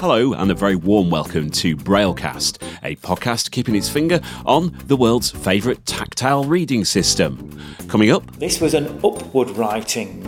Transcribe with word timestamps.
Hello, 0.00 0.32
and 0.32 0.50
a 0.50 0.54
very 0.54 0.76
warm 0.76 1.10
welcome 1.10 1.50
to 1.50 1.76
Braillecast, 1.76 2.62
a 2.84 2.94
podcast 2.96 3.50
keeping 3.50 3.74
its 3.74 3.88
finger 3.88 4.20
on 4.46 4.76
the 4.86 4.96
world's 4.96 5.32
favourite 5.32 5.84
tactile 5.84 6.44
reading 6.44 6.84
system. 6.84 7.60
Coming 7.88 8.10
up, 8.10 8.24
This 8.36 8.60
was 8.60 8.74
an 8.74 8.86
upward 9.04 9.50
writing, 9.50 10.22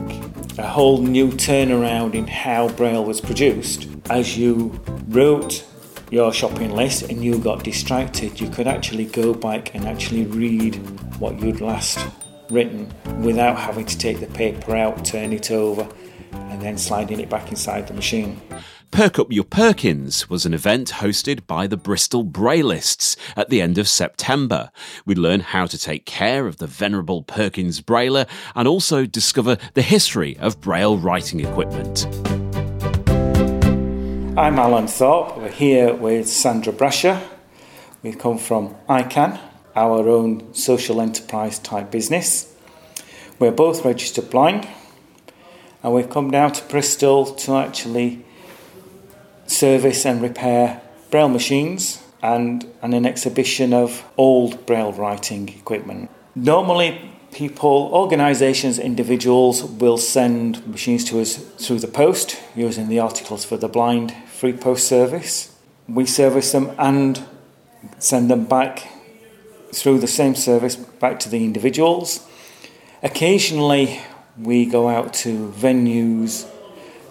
a 0.59 0.67
whole 0.67 0.99
new 0.99 1.31
turnaround 1.31 2.15
in 2.15 2.27
how 2.27 2.69
Braille 2.71 3.05
was 3.05 3.21
produced. 3.21 3.87
As 4.11 4.37
you 4.37 4.81
wrote 5.09 5.65
your 6.11 6.33
shopping 6.33 6.73
list 6.73 7.05
and 7.05 7.25
you 7.25 7.39
got 7.39 7.63
distracted, 7.63 8.41
you 8.41 8.51
could 8.51 8.67
actually 8.67 9.05
go 9.05 9.33
back 9.33 9.73
and 9.77 9.87
actually 9.87 10.25
read 10.25 10.75
what 11.21 11.41
you'd 11.41 11.61
last 11.61 12.05
written 12.51 12.93
without 13.23 13.57
having 13.57 13.87
to 13.87 13.97
take 13.97 14.19
the 14.19 14.27
paper 14.27 14.75
out, 14.75 15.05
turn 15.05 15.33
it 15.33 15.53
over, 15.53 15.89
and 16.33 16.61
then 16.61 16.79
sliding 16.79 17.21
it 17.21 17.29
back 17.29 17.51
inside 17.51 17.87
the 17.87 17.95
machine. 17.95 18.41
Perk 18.91 19.21
Up 19.21 19.31
Your 19.31 19.45
Perkins 19.45 20.29
was 20.29 20.45
an 20.45 20.53
event 20.53 20.95
hosted 20.97 21.47
by 21.47 21.69
the 21.69 21.77
Bristol 21.77 22.25
Braillists 22.25 23.17
at 23.37 23.49
the 23.49 23.63
end 23.63 23.79
of 23.79 23.89
September. 23.89 24.73
We 25.07 25.15
learn 25.15 25.41
how 25.41 25.67
to 25.67 25.79
take 25.79 26.07
care 26.07 26.49
of 26.49 26.57
the 26.57 26.67
venerable 26.67 27.23
Perkins 27.23 27.81
Brailler 27.81 28.27
and 28.57 28.67
also 28.67 29.07
discover 29.07 29.59
the 29.75 29.83
history 29.83 30.37
of 30.39 30.61
Braille 30.61 30.99
writing 30.99 31.39
equipment. 31.39 32.07
I'm 34.37 34.59
Alan 34.59 34.89
Thorpe. 34.89 35.37
We're 35.37 35.51
here 35.51 35.95
with 35.95 36.29
Sandra 36.29 36.73
Brasher. 36.73 37.23
We 38.03 38.13
come 38.13 38.39
from 38.39 38.75
EyeCan, 38.89 39.39
our 39.77 40.09
own 40.09 40.53
social 40.53 41.01
enterprise 41.01 41.61
type 41.61 41.93
business. 41.93 42.53
We're 43.39 43.53
both 43.53 43.85
registered 43.85 44.31
blind, 44.31 44.67
and 45.83 45.95
we've 45.95 46.11
come 46.11 46.31
down 46.31 46.53
to 46.53 46.65
Bristol 46.65 47.27
to 47.27 47.57
actually 47.57 48.25
service 49.47 50.05
and 50.07 50.23
repair 50.23 50.81
Braille 51.11 51.29
machines 51.29 52.03
and, 52.23 52.67
and 52.83 52.95
an 52.95 53.07
exhibition 53.07 53.73
of 53.73 54.05
old 54.17 54.67
Braille 54.67 54.93
writing 54.93 55.49
equipment. 55.49 56.11
Normally, 56.35 57.11
people, 57.33 57.91
organisations, 57.93 58.79
individuals 58.79 59.65
will 59.65 59.99
send 59.99 60.67
machines 60.67 61.05
to 61.05 61.21
us 61.21 61.37
through 61.37 61.81
the 61.81 61.89
post 61.89 62.39
using 62.55 62.89
the 62.89 62.99
Articles 62.99 63.45
for 63.45 63.57
the 63.57 63.69
Blind 63.69 64.15
free 64.27 64.53
post 64.53 64.87
service. 64.87 65.55
We 65.89 66.07
service 66.07 66.53
them 66.53 66.73
and 66.79 67.25
send 67.99 68.31
them 68.31 68.45
back 68.45 68.87
through 69.73 69.99
the 69.99 70.07
same 70.07 70.35
service 70.35 70.77
back 70.77 71.19
to 71.21 71.29
the 71.29 71.45
individuals. 71.45 72.27
Occasionally, 73.03 74.01
we 74.43 74.67
go 74.67 74.89
out 74.89 75.15
to 75.15 75.49
venues. 75.57 76.49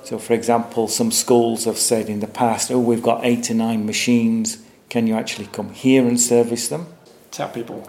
So, 0.04 0.18
for 0.18 0.34
example, 0.34 0.88
some 0.88 1.12
schools 1.12 1.66
have 1.66 1.78
said 1.78 2.10
in 2.10 2.20
the 2.20 2.28
past, 2.28 2.72
oh, 2.72 2.80
we've 2.80 3.04
got 3.04 3.26
eight 3.26 3.44
to 3.44 3.54
nine 3.54 3.86
machines. 3.86 4.64
Can 4.90 5.06
you 5.06 5.16
actually 5.16 5.48
come 5.48 5.70
here 5.72 6.08
and 6.08 6.20
service 6.20 6.68
them? 6.68 6.88
tell 7.32 7.50
people 7.50 7.88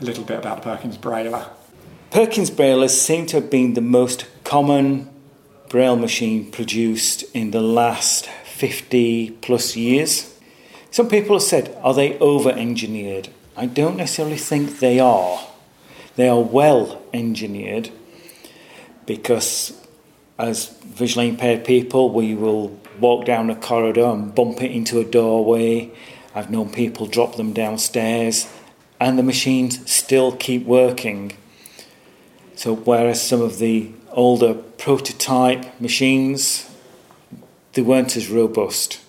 a 0.00 0.04
little 0.04 0.24
bit 0.24 0.38
about 0.38 0.58
the 0.58 0.62
Perkins 0.62 0.98
Brailler. 0.98 1.48
Perkins 2.10 2.50
Braillers 2.50 2.90
seem 2.90 3.26
to 3.26 3.40
have 3.40 3.50
been 3.50 3.74
the 3.74 3.80
most 3.80 4.26
common 4.44 5.08
Braille 5.68 5.96
machine 5.96 6.50
produced 6.50 7.24
in 7.34 7.50
the 7.50 7.60
last 7.60 8.26
50 8.26 9.30
plus 9.42 9.76
years. 9.76 10.38
Some 10.90 11.08
people 11.08 11.36
have 11.36 11.42
said, 11.42 11.76
are 11.82 11.94
they 11.94 12.18
over 12.18 12.50
engineered? 12.50 13.28
I 13.56 13.66
don't 13.66 13.96
necessarily 13.96 14.36
think 14.36 14.78
they 14.78 15.00
are. 15.00 15.40
They 16.14 16.28
are 16.28 16.40
well 16.40 17.02
engineered 17.12 17.90
because, 19.06 19.72
as 20.38 20.68
visually 20.84 21.28
impaired 21.28 21.64
people, 21.64 22.10
we 22.10 22.34
will 22.34 22.78
walk 23.00 23.24
down 23.24 23.50
a 23.50 23.56
corridor 23.56 24.06
and 24.06 24.34
bump 24.34 24.62
it 24.62 24.70
into 24.70 24.98
a 24.98 25.04
doorway. 25.04 25.90
I've 26.34 26.50
known 26.50 26.70
people 26.70 27.06
drop 27.06 27.36
them 27.36 27.52
downstairs, 27.52 28.52
and 29.00 29.18
the 29.18 29.22
machines 29.22 29.90
still 29.90 30.32
keep 30.32 30.66
working. 30.66 31.32
So, 32.56 32.74
whereas 32.74 33.22
some 33.22 33.42
of 33.42 33.58
the 33.58 33.90
older 34.10 34.54
prototype 34.54 35.80
machines, 35.80 36.70
they 37.74 37.82
weren't 37.82 38.16
as 38.16 38.28
robust. 38.30 39.00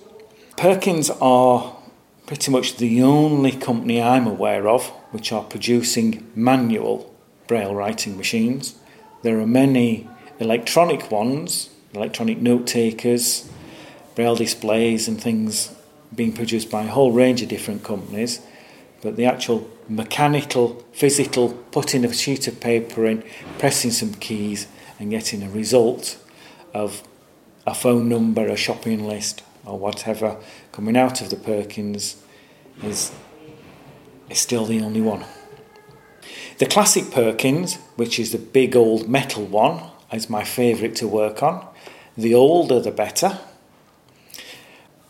Perkins 0.58 1.10
are 1.22 1.78
pretty 2.26 2.52
much 2.52 2.78
the 2.78 3.02
only 3.02 3.52
company 3.52 4.02
I'm 4.02 4.28
aware 4.28 4.68
of 4.68 4.88
which 5.12 5.32
are 5.32 5.44
producing 5.44 6.30
manual 6.36 7.14
braille 7.48 7.74
writing 7.74 8.18
machines. 8.18 8.76
There 9.24 9.40
are 9.40 9.48
many 9.48 10.08
electronic 10.40 11.12
ones, 11.12 11.70
electronic 11.94 12.40
note 12.40 12.68
takers, 12.68 13.50
braille 14.16 14.36
displays, 14.36 15.08
and 15.08 15.20
things 15.22 15.74
being 16.16 16.34
produced 16.34 16.70
by 16.70 16.84
a 16.84 16.88
whole 16.88 17.12
range 17.12 17.42
of 17.42 17.50
different 17.50 17.84
companies. 17.84 18.40
But 19.02 19.16
the 19.16 19.26
actual 19.26 19.70
mechanical, 19.90 20.84
physical, 20.92 21.50
putting 21.72 22.06
a 22.06 22.14
sheet 22.14 22.48
of 22.48 22.60
paper 22.60 23.06
in, 23.06 23.24
pressing 23.58 23.92
some 23.92 24.14
keys, 24.14 24.68
and 25.00 25.10
getting 25.10 25.44
a 25.44 25.50
result 25.50 26.18
of 26.74 27.04
a 27.66 27.74
phone 27.74 28.10
number, 28.10 28.48
a 28.48 28.56
shopping 28.56 29.06
list, 29.06 29.44
or 29.66 29.78
whatever 29.78 30.38
coming 30.72 30.96
out 30.96 31.22
of 31.22 31.30
the 31.30 31.36
Perkins 31.36 32.16
is, 32.84 33.12
is 34.30 34.40
still 34.40 34.66
the 34.66 34.82
only 34.82 35.02
one. 35.02 35.26
The 36.58 36.66
classic 36.66 37.12
Perkins, 37.12 37.76
which 37.98 38.18
is 38.20 38.32
the 38.32 38.40
big 38.40 38.76
old 38.76 39.08
metal 39.08 39.46
one, 39.46 39.84
is 40.12 40.28
my 40.28 40.44
favourite 40.44 40.96
to 40.96 41.08
work 41.08 41.44
on. 41.44 41.68
The 42.18 42.34
older 42.34 42.80
the 42.80 42.90
better. 42.90 43.38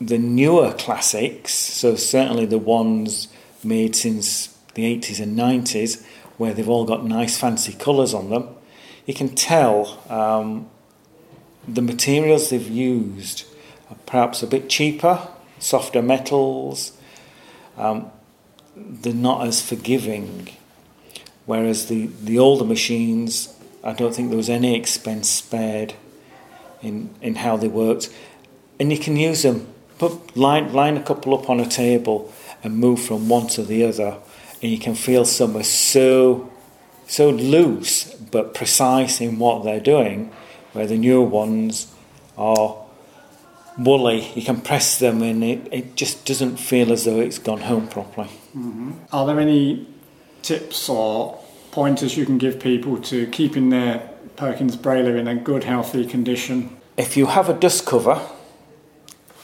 The 0.01 0.17
newer 0.17 0.73
classics, 0.73 1.53
so 1.53 1.95
certainly 1.95 2.45
the 2.45 2.57
ones 2.57 3.29
made 3.63 3.95
since 3.95 4.47
the 4.73 4.83
80s 4.83 5.21
and 5.21 5.37
90s, 5.37 6.05
where 6.35 6.53
they've 6.53 6.67
all 6.67 6.83
got 6.83 7.05
nice 7.05 7.37
fancy 7.37 7.71
colours 7.71 8.13
on 8.13 8.29
them, 8.29 8.49
you 9.05 9.13
can 9.13 9.29
tell 9.29 10.03
um, 10.09 10.69
the 11.65 11.81
materials 11.81 12.49
they've 12.49 12.69
used 12.69 13.45
are 13.89 13.95
perhaps 14.05 14.43
a 14.43 14.47
bit 14.47 14.69
cheaper, 14.69 15.25
softer 15.59 16.01
metals. 16.01 16.91
Um, 17.77 18.11
they're 18.75 19.13
not 19.13 19.47
as 19.47 19.61
forgiving. 19.61 20.56
Whereas 21.47 21.87
the, 21.87 22.07
the 22.21 22.37
older 22.37 22.65
machines, 22.65 23.57
I 23.81 23.93
don't 23.93 24.13
think 24.13 24.29
there 24.29 24.37
was 24.37 24.49
any 24.49 24.75
expense 24.75 25.29
spared 25.29 25.95
in, 26.83 27.09
in 27.21 27.35
how 27.35 27.55
they 27.55 27.69
worked. 27.69 28.13
And 28.79 28.91
you 28.91 28.99
can 28.99 29.15
use 29.15 29.43
them, 29.43 29.65
put 29.97 30.35
line, 30.35 30.73
line 30.73 30.97
a 30.97 31.03
couple 31.03 31.33
up 31.33 31.49
on 31.49 31.59
a 31.59 31.65
table 31.65 32.31
and 32.63 32.77
move 32.77 33.01
from 33.01 33.29
one 33.29 33.47
to 33.47 33.63
the 33.63 33.85
other, 33.85 34.17
and 34.61 34.71
you 34.71 34.77
can 34.77 34.93
feel 34.93 35.25
some 35.25 35.55
are 35.55 35.63
so 35.63 36.51
so 37.09 37.29
loose 37.29 38.13
but 38.31 38.53
precise 38.53 39.21
in 39.21 39.39
what 39.39 39.63
they're 39.63 39.79
doing, 39.79 40.29
where 40.73 40.85
the 40.85 40.97
newer 40.97 41.23
ones 41.23 41.87
are 42.37 42.75
woolly. 43.77 44.29
You 44.35 44.41
can 44.41 44.59
press 44.59 44.99
them 44.99 45.21
and 45.21 45.41
it, 45.43 45.69
it 45.71 45.95
just 45.95 46.25
doesn't 46.25 46.57
feel 46.57 46.91
as 46.91 47.05
though 47.05 47.21
it's 47.21 47.39
gone 47.39 47.61
home 47.61 47.87
properly. 47.87 48.27
Mm-hmm. 48.53 48.91
Are 49.13 49.25
there 49.25 49.39
any 49.39 49.87
tips 50.41 50.89
or 50.89 51.39
pointers 51.71 52.17
you 52.17 52.25
can 52.25 52.37
give 52.37 52.59
people 52.59 53.01
to 53.03 53.27
keeping 53.27 53.69
their 53.69 54.09
Perkins 54.35 54.77
Brailler 54.77 55.17
in 55.17 55.27
a 55.27 55.35
good, 55.35 55.63
healthy 55.63 56.05
condition? 56.05 56.77
If 56.95 57.17
you 57.17 57.27
have 57.27 57.49
a 57.49 57.53
dust 57.53 57.85
cover 57.85 58.21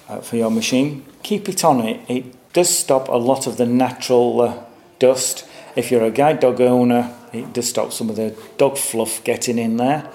uh, 0.08 0.22
for 0.22 0.38
your 0.38 0.52
machine, 0.52 1.06
keep 1.24 1.50
it 1.50 1.64
on 1.64 1.82
it. 1.82 2.02
It 2.08 2.54
does 2.54 2.70
stop 2.70 3.08
a 3.08 3.18
lot 3.18 3.48
of 3.48 3.58
the 3.58 3.66
natural 3.66 4.42
uh, 4.42 4.64
dust. 5.00 5.46
If 5.76 5.92
you're 5.92 6.04
a 6.04 6.12
guide 6.12 6.40
dog 6.40 6.62
owner, 6.62 7.16
it 7.32 7.54
does 7.54 7.70
stop 7.70 7.92
some 7.92 8.10
of 8.10 8.16
the 8.16 8.36
dog 8.58 8.78
fluff 8.78 9.24
getting 9.24 9.58
in 9.58 9.78
there. 9.78 10.10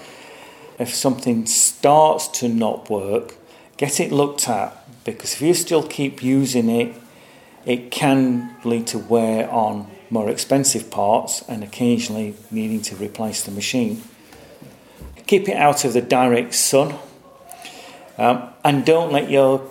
If 0.78 0.94
something 0.94 1.46
starts 1.46 2.28
to 2.40 2.48
not 2.48 2.88
work, 2.88 3.34
get 3.76 3.98
it 3.98 4.12
looked 4.12 4.48
at 4.48 4.76
because 5.04 5.34
if 5.34 5.42
you 5.42 5.54
still 5.54 5.82
keep 5.82 6.22
using 6.22 6.68
it, 6.68 6.94
it 7.64 7.90
can 7.90 8.54
lead 8.64 8.86
to 8.88 8.98
wear 8.98 9.50
on 9.50 9.90
more 10.10 10.30
expensive 10.30 10.90
parts 10.90 11.42
and 11.48 11.62
occasionally 11.62 12.34
needing 12.50 12.82
to 12.82 12.96
replace 12.96 13.42
the 13.42 13.50
machine. 13.50 14.02
Keep 15.26 15.48
it 15.48 15.56
out 15.56 15.84
of 15.84 15.92
the 15.92 16.00
direct 16.00 16.54
sun 16.54 16.94
um, 18.16 18.50
and 18.64 18.84
don't 18.84 19.12
let 19.12 19.30
your 19.30 19.68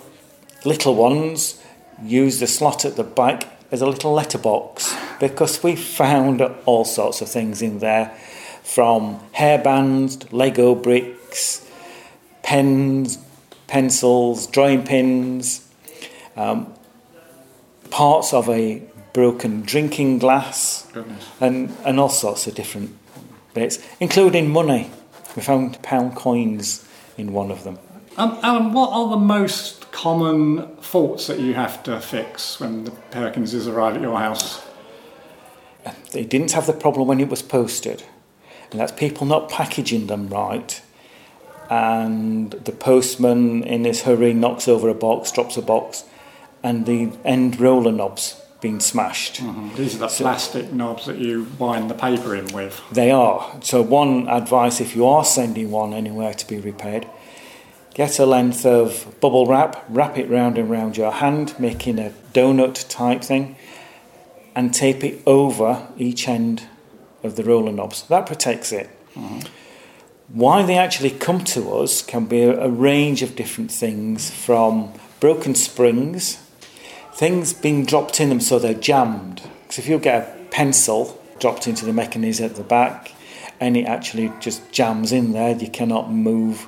little 0.63 0.95
ones 0.95 1.61
use 2.03 2.39
the 2.39 2.47
slot 2.47 2.85
at 2.85 2.95
the 2.95 3.03
back 3.03 3.45
as 3.71 3.81
a 3.81 3.85
little 3.85 4.13
letterbox 4.13 4.95
because 5.19 5.61
we 5.63 5.75
found 5.75 6.41
all 6.65 6.85
sorts 6.85 7.21
of 7.21 7.29
things 7.29 7.61
in 7.61 7.79
there 7.79 8.09
from 8.63 9.19
hairbands, 9.33 10.31
Lego 10.31 10.75
bricks, 10.75 11.65
pens, 12.43 13.17
pencils, 13.67 14.47
drawing 14.47 14.83
pins, 14.83 15.67
um, 16.35 16.73
parts 17.89 18.33
of 18.33 18.49
a 18.49 18.81
broken 19.17 19.63
drinking 19.63 20.19
glass, 20.19 20.85
Goodness. 20.93 21.27
and, 21.41 21.75
and 21.83 21.99
all 21.99 22.07
sorts 22.07 22.45
of 22.45 22.53
different 22.53 22.95
bits, 23.55 23.79
including 23.99 24.47
money. 24.47 24.91
We 25.35 25.41
found 25.41 25.81
pound 25.81 26.15
coins 26.15 26.87
in 27.17 27.33
one 27.33 27.49
of 27.49 27.63
them. 27.63 27.79
Um, 28.15 28.37
Alan, 28.43 28.73
what 28.73 28.91
are 28.91 29.09
the 29.09 29.17
most 29.17 29.91
common 29.91 30.67
faults 30.81 31.25
that 31.25 31.39
you 31.39 31.55
have 31.55 31.81
to 31.83 31.99
fix 31.99 32.59
when 32.59 32.83
the 32.83 32.91
Perkinses 32.91 33.67
arrive 33.67 33.95
at 33.95 34.03
your 34.03 34.19
house? 34.19 34.63
They 36.11 36.23
didn't 36.23 36.51
have 36.51 36.67
the 36.67 36.73
problem 36.73 37.07
when 37.07 37.19
it 37.19 37.27
was 37.27 37.41
posted, 37.41 38.03
and 38.69 38.79
that's 38.79 38.91
people 38.91 39.25
not 39.25 39.49
packaging 39.49 40.05
them 40.05 40.27
right. 40.27 40.79
And 41.71 42.51
the 42.51 42.71
postman, 42.71 43.63
in 43.63 43.83
his 43.83 44.03
hurry, 44.03 44.33
knocks 44.35 44.67
over 44.67 44.89
a 44.89 44.93
box, 44.93 45.31
drops 45.31 45.57
a 45.57 45.63
box, 45.63 46.03
and 46.61 46.85
the 46.85 47.13
end 47.25 47.59
roller 47.59 47.91
knobs 47.91 48.43
being 48.61 48.79
smashed. 48.79 49.35
Mm-hmm. 49.35 49.75
These 49.75 49.95
are 49.95 49.99
the 49.99 50.07
so, 50.07 50.23
plastic 50.23 50.73
knobs 50.73 51.05
that 51.05 51.17
you 51.17 51.47
wind 51.59 51.89
the 51.89 51.93
paper 51.93 52.35
in 52.35 52.47
with. 52.47 52.81
They 52.91 53.11
are. 53.11 53.59
So, 53.61 53.81
one 53.81 54.27
advice 54.27 54.81
if 54.81 54.95
you 54.95 55.05
are 55.05 55.23
sending 55.23 55.71
one 55.71 55.93
anywhere 55.93 56.33
to 56.33 56.47
be 56.47 56.57
repaired, 56.57 57.07
get 57.93 58.19
a 58.19 58.25
length 58.25 58.65
of 58.65 59.15
bubble 59.21 59.45
wrap, 59.45 59.85
wrap 59.89 60.17
it 60.17 60.29
round 60.29 60.57
and 60.57 60.69
round 60.69 60.97
your 60.97 61.11
hand, 61.11 61.59
making 61.59 61.99
a 61.99 62.13
donut 62.33 62.87
type 62.89 63.21
thing, 63.23 63.55
and 64.55 64.73
tape 64.73 65.03
it 65.03 65.21
over 65.27 65.87
each 65.97 66.27
end 66.27 66.63
of 67.23 67.35
the 67.35 67.43
roller 67.43 67.71
knobs. 67.71 68.03
That 68.07 68.25
protects 68.25 68.71
it. 68.71 68.89
Mm-hmm. 69.13 69.47
Why 70.29 70.63
they 70.63 70.77
actually 70.77 71.11
come 71.11 71.43
to 71.45 71.71
us 71.77 72.01
can 72.01 72.25
be 72.25 72.43
a 72.43 72.67
range 72.67 73.21
of 73.21 73.35
different 73.35 73.71
things 73.71 74.29
from 74.29 74.93
broken 75.19 75.55
springs 75.55 76.46
things 77.17 77.51
being 77.51 77.83
dropped 77.83 78.21
in 78.21 78.29
them 78.29 78.39
so 78.39 78.59
they're 78.59 78.75
jammed. 78.75 79.41
Because 79.63 79.79
if 79.79 79.87
you 79.87 79.97
get 79.97 80.21
a 80.21 80.45
pencil 80.51 81.19
dropped 81.39 81.67
into 81.67 81.83
the 81.83 81.91
mechanism 81.91 82.45
at 82.45 82.55
the 82.55 82.63
back 82.63 83.11
and 83.59 83.75
it 83.75 83.85
actually 83.85 84.31
just 84.39 84.71
jams 84.71 85.11
in 85.11 85.31
there, 85.31 85.57
you 85.57 85.67
cannot 85.67 86.11
move 86.11 86.67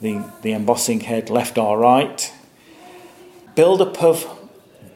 the, 0.00 0.24
the 0.40 0.52
embossing 0.52 1.00
head 1.00 1.28
left 1.28 1.58
or 1.58 1.78
right. 1.78 2.32
Build 3.54 3.82
up 3.82 4.02
of 4.02 4.26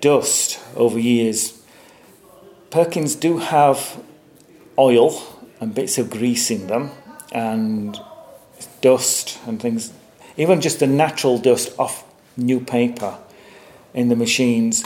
dust 0.01 0.59
over 0.75 0.99
years. 0.99 1.63
Perkins 2.71 3.15
do 3.15 3.39
have 3.39 4.03
oil 4.79 5.23
and 5.61 5.75
bits 5.75 5.99
of 5.99 6.09
grease 6.09 6.51
in 6.51 6.67
them 6.67 6.93
and 7.31 8.01
dust 8.81 9.39
and 9.47 9.61
things, 9.61 9.93
even 10.39 10.63
just 10.63 10.81
the 10.81 10.87
natural 10.87 11.37
dust 11.37 11.79
off 11.79 12.05
new 12.39 12.59
paper 12.59 13.19
in 13.95 14.09
the 14.09 14.17
machines 14.17 14.85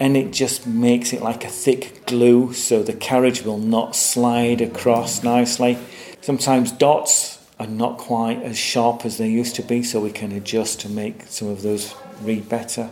and 0.00 0.16
it 0.16 0.32
just 0.32 0.66
makes 0.66 1.12
it 1.12 1.20
like 1.20 1.44
a 1.44 1.48
thick 1.48 2.06
glue 2.06 2.54
so 2.54 2.82
the 2.82 2.94
carriage 2.94 3.42
will 3.42 3.58
not 3.58 3.94
slide 3.94 4.62
across 4.62 5.22
nicely. 5.22 5.78
Sometimes 6.22 6.72
dots 6.72 7.38
are 7.60 7.66
not 7.66 7.98
quite 7.98 8.42
as 8.42 8.56
sharp 8.56 9.04
as 9.04 9.18
they 9.18 9.28
used 9.28 9.54
to 9.56 9.62
be, 9.62 9.82
so 9.82 10.00
we 10.00 10.10
can 10.10 10.32
adjust 10.32 10.80
to 10.80 10.88
make 10.88 11.24
some 11.24 11.48
of 11.48 11.60
those 11.60 11.94
read 12.22 12.48
better. 12.48 12.90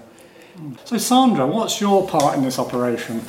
So, 0.85 0.99
Sandra, 0.99 1.47
what's 1.47 1.81
your 1.81 2.07
part 2.07 2.37
in 2.37 2.45
this 2.45 2.59
operation? 2.59 3.23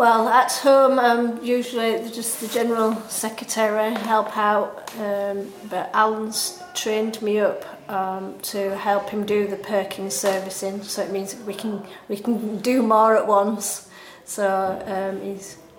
Well, 0.00 0.30
at 0.30 0.50
home, 0.52 0.98
I'm 0.98 1.44
usually 1.44 2.10
just 2.10 2.40
the 2.40 2.48
general 2.48 2.94
secretary, 3.10 3.92
help 3.92 4.34
out, 4.34 4.90
um, 4.98 5.52
but 5.68 5.90
Alan's 5.92 6.62
trained 6.72 7.20
me 7.20 7.38
up 7.40 7.66
um, 7.90 8.38
to 8.44 8.74
help 8.78 9.10
him 9.10 9.26
do 9.26 9.46
the 9.46 9.58
Perkins 9.58 10.16
servicing. 10.16 10.82
So 10.84 11.02
it 11.02 11.10
means 11.10 11.36
we 11.46 11.52
can 11.52 11.84
we 12.08 12.16
can 12.16 12.60
do 12.60 12.82
more 12.82 13.14
at 13.14 13.26
once. 13.26 13.90
So 14.24 14.46
um, 14.86 15.20
he 15.20 15.38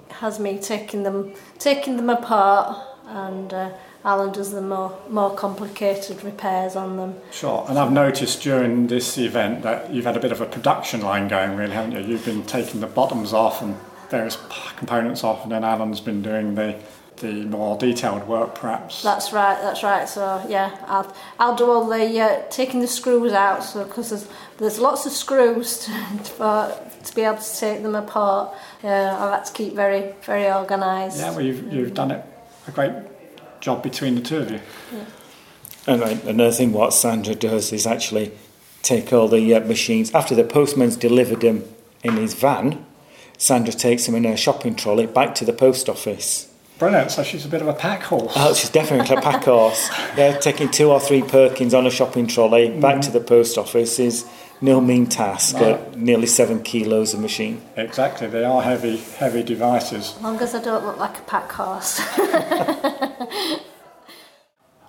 has 0.09 0.39
me 0.39 0.59
taking 0.59 1.01
them 1.01 1.33
taking 1.57 1.97
them 1.97 2.11
apart, 2.11 2.77
and 3.07 3.51
uh, 3.51 3.71
Alan 4.05 4.31
does 4.33 4.51
the 4.51 4.61
more 4.61 4.95
more 5.09 5.35
complicated 5.35 6.23
repairs 6.23 6.75
on 6.75 6.95
them. 6.97 7.15
Sure, 7.31 7.65
and 7.67 7.79
I've 7.79 7.91
noticed 7.91 8.43
during 8.43 8.85
this 8.85 9.17
event 9.17 9.63
that 9.63 9.91
you've 9.91 10.05
had 10.05 10.15
a 10.15 10.19
bit 10.19 10.31
of 10.31 10.41
a 10.41 10.45
production 10.45 11.01
line 11.01 11.27
going, 11.27 11.55
really, 11.55 11.73
haven't 11.73 11.93
you? 11.93 12.01
You've 12.01 12.25
been 12.25 12.45
taking 12.45 12.81
the 12.81 12.87
bottoms 12.87 13.33
off 13.33 13.63
and 13.63 13.75
various 14.11 14.37
components 14.77 15.23
off, 15.23 15.43
and 15.43 15.51
then 15.51 15.63
Alan's 15.63 16.01
been 16.01 16.21
doing 16.21 16.55
the 16.55 16.79
the 17.17 17.45
more 17.45 17.77
detailed 17.77 18.27
work, 18.27 18.55
perhaps. 18.55 19.03
That's 19.03 19.31
right. 19.31 19.59
That's 19.61 19.83
right. 19.83 20.09
So 20.09 20.43
yeah, 20.49 20.77
I'll 20.87 21.15
I'll 21.39 21.55
do 21.55 21.69
all 21.69 21.87
the 21.87 22.19
uh, 22.19 22.43
taking 22.49 22.81
the 22.81 22.87
screws 22.87 23.31
out. 23.31 23.63
So 23.63 23.83
because 23.85 24.09
there's 24.09 24.27
there's 24.57 24.79
lots 24.79 25.05
of 25.05 25.11
screws 25.11 25.77
to, 25.85 25.91
for, 26.23 26.77
to 27.03 27.15
be 27.15 27.21
able 27.21 27.37
to 27.37 27.57
take 27.57 27.81
them 27.83 27.95
apart. 27.95 28.53
Uh, 28.83 28.87
I've 28.87 29.31
had 29.31 29.45
to 29.45 29.53
keep 29.53 29.73
very 29.73 30.13
very 30.23 30.51
organised. 30.51 31.19
Yeah, 31.19 31.31
well, 31.31 31.41
you've 31.41 31.71
you've 31.71 31.93
done 31.93 32.11
it 32.11 32.25
a 32.67 32.71
great 32.71 32.93
job 33.61 33.81
between 33.83 34.15
the 34.15 34.21
two 34.21 34.37
of 34.37 34.51
you. 34.51 34.59
Yeah. 34.91 35.05
And 35.87 36.03
another 36.27 36.51
thing, 36.51 36.73
what 36.73 36.93
Sandra 36.93 37.33
does 37.33 37.73
is 37.73 37.87
actually 37.87 38.31
take 38.83 39.11
all 39.13 39.27
the 39.27 39.55
uh, 39.55 39.59
machines 39.61 40.13
after 40.13 40.35
the 40.35 40.43
postman's 40.43 40.95
delivered 40.95 41.41
them 41.41 41.63
in 42.03 42.17
his 42.17 42.33
van. 42.33 42.85
Sandra 43.41 43.73
takes 43.73 44.07
him 44.07 44.13
in 44.13 44.23
her 44.25 44.37
shopping 44.37 44.75
trolley 44.75 45.07
back 45.07 45.33
to 45.35 45.45
the 45.45 45.53
post 45.53 45.89
office 45.89 46.47
Brilliant. 46.81 47.11
So 47.11 47.21
she's 47.21 47.45
a 47.45 47.47
bit 47.47 47.61
of 47.61 47.67
a 47.67 47.75
pack 47.75 48.01
horse. 48.01 48.33
Oh, 48.35 48.55
she's 48.55 48.71
definitely 48.71 49.15
a 49.15 49.21
pack 49.21 49.43
horse. 49.43 49.87
Yeah, 50.17 50.35
taking 50.39 50.71
two 50.71 50.89
or 50.89 50.99
three 50.99 51.21
Perkins 51.21 51.75
on 51.75 51.85
a 51.85 51.91
shopping 51.91 52.25
trolley 52.25 52.69
back 52.69 52.95
mm-hmm. 52.95 53.01
to 53.01 53.11
the 53.11 53.19
post 53.21 53.55
office 53.59 53.99
is 53.99 54.27
no 54.61 54.81
mean 54.81 55.05
task. 55.05 55.57
No. 55.57 55.75
At 55.75 55.95
nearly 55.95 56.25
seven 56.25 56.63
kilos 56.63 57.13
of 57.13 57.19
machine. 57.19 57.61
Exactly. 57.77 58.25
They 58.25 58.43
are 58.43 58.63
heavy, 58.63 58.97
heavy 58.97 59.43
devices. 59.43 60.15
As 60.15 60.21
long 60.23 60.39
as 60.39 60.55
I 60.55 60.61
don't 60.63 60.83
look 60.83 60.97
like 60.97 61.19
a 61.19 61.21
pack 61.21 61.51
horse. 61.51 62.01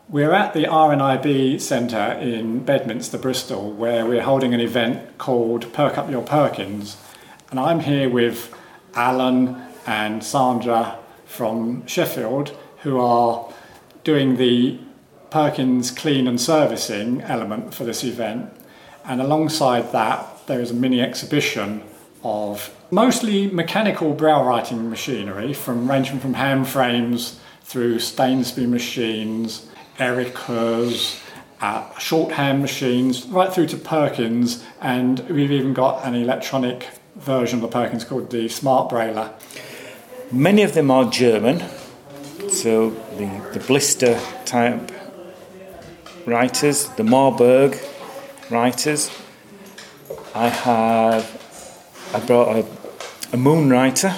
We're 0.09 0.33
at 0.33 0.55
the 0.55 0.65
RNIB 0.65 1.61
Centre 1.61 2.19
in 2.21 2.65
Bedminster, 2.65 3.19
Bristol, 3.19 3.71
where 3.71 4.07
we're 4.07 4.23
holding 4.23 4.53
an 4.55 4.61
event 4.61 5.19
called 5.19 5.71
Perk 5.75 5.99
Up 5.99 6.11
Your 6.11 6.23
Perkins. 6.23 6.97
And 7.53 7.61
I'm 7.61 7.81
here 7.81 8.09
with 8.09 8.51
Alan 8.95 9.63
and 9.87 10.25
Sandra 10.25 10.99
from 11.27 11.87
Sheffield 11.87 12.57
who 12.79 12.99
are 12.99 13.53
doing 14.05 14.37
the 14.37 14.81
Perkins 15.29 15.91
clean 15.91 16.27
and 16.27 16.41
servicing 16.41 17.21
element 17.21 17.75
for 17.75 17.85
this 17.85 18.05
event. 18.05 18.51
And 19.05 19.21
alongside 19.21 19.93
that, 19.93 20.47
there 20.47 20.61
is 20.61 20.71
a 20.71 20.75
mini 20.75 21.03
exhibition 21.03 21.83
of 22.25 22.75
mostly 22.91 23.49
mechanical 23.49 24.15
braille 24.15 24.45
writing 24.45 24.89
machinery, 24.89 25.53
from 25.53 25.91
ranging 25.91 26.21
from 26.21 26.33
hand 26.33 26.69
frames 26.69 27.39
through 27.61 27.97
Stainsby 27.97 28.67
machines, 28.67 29.69
Erikas, 29.99 31.21
uh, 31.61 31.99
shorthand 31.99 32.63
machines, 32.63 33.27
right 33.27 33.53
through 33.53 33.67
to 33.67 33.77
Perkins, 33.77 34.65
and 34.81 35.21
we've 35.29 35.53
even 35.53 35.75
got 35.75 36.03
an 36.07 36.15
electronic 36.15 36.89
version 37.17 37.59
of 37.59 37.63
the 37.63 37.69
Perkins 37.69 38.05
called 38.05 38.31
the 38.31 38.49
Smart 38.49 38.91
Brailler. 38.91 39.33
Many 40.31 40.63
of 40.63 40.75
them 40.75 40.91
are 40.91 41.11
German, 41.11 41.63
so 42.49 42.91
the, 43.17 43.27
the 43.53 43.61
Blista 43.61 44.19
type 44.45 44.91
writers, 46.27 46.89
the 46.91 47.05
Marburg 47.05 47.79
writers. 48.51 49.11
I 50.35 50.49
have 50.49 51.39
I 52.15 52.21
brought 52.21 52.57
a, 52.57 52.67
a 53.33 53.37
moon 53.37 53.71
writer, 53.71 54.11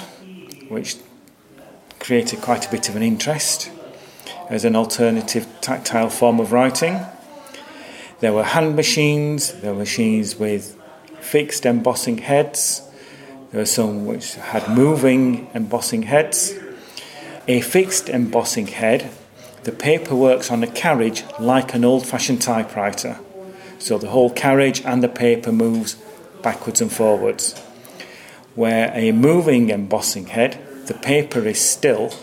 which 0.69 0.97
created 1.99 2.41
quite 2.41 2.65
a 2.65 2.71
bit 2.71 2.89
of 2.89 2.95
an 2.95 3.03
interest 3.03 3.71
as 4.49 4.63
an 4.63 4.75
alternative 4.75 5.47
tactile 5.61 6.09
form 6.09 6.39
of 6.39 6.51
writing. 6.51 6.99
There 8.19 8.31
were 8.31 8.43
hand 8.43 8.75
machines, 8.75 9.53
there 9.61 9.73
were 9.73 9.79
machines 9.79 10.37
with 10.37 10.79
fixed 11.25 11.65
embossing 11.65 12.19
heads, 12.19 12.81
there 13.51 13.61
were 13.61 13.65
some 13.65 14.05
which 14.05 14.35
had 14.35 14.69
moving 14.69 15.49
embossing 15.55 16.03
heads. 16.03 16.53
A 17.47 17.61
fixed 17.61 18.09
embossing 18.09 18.67
head, 18.67 19.09
the 19.63 19.71
paper 19.71 20.15
works 20.15 20.51
on 20.51 20.63
a 20.63 20.67
carriage 20.67 21.23
like 21.39 21.73
an 21.73 21.83
old 21.83 22.05
fashioned 22.05 22.41
typewriter. 22.41 23.19
So 23.79 23.97
the 23.97 24.09
whole 24.09 24.29
carriage 24.29 24.81
and 24.85 25.01
the 25.01 25.09
paper 25.09 25.51
moves 25.51 25.95
backwards 26.43 26.79
and 26.79 26.91
forwards. 26.91 27.57
Where 28.53 28.91
a 28.93 29.11
moving 29.11 29.71
embossing 29.71 30.27
head, 30.27 30.59
the 30.85 30.93
paper 30.93 31.39
is 31.39 31.59
still, 31.59 32.13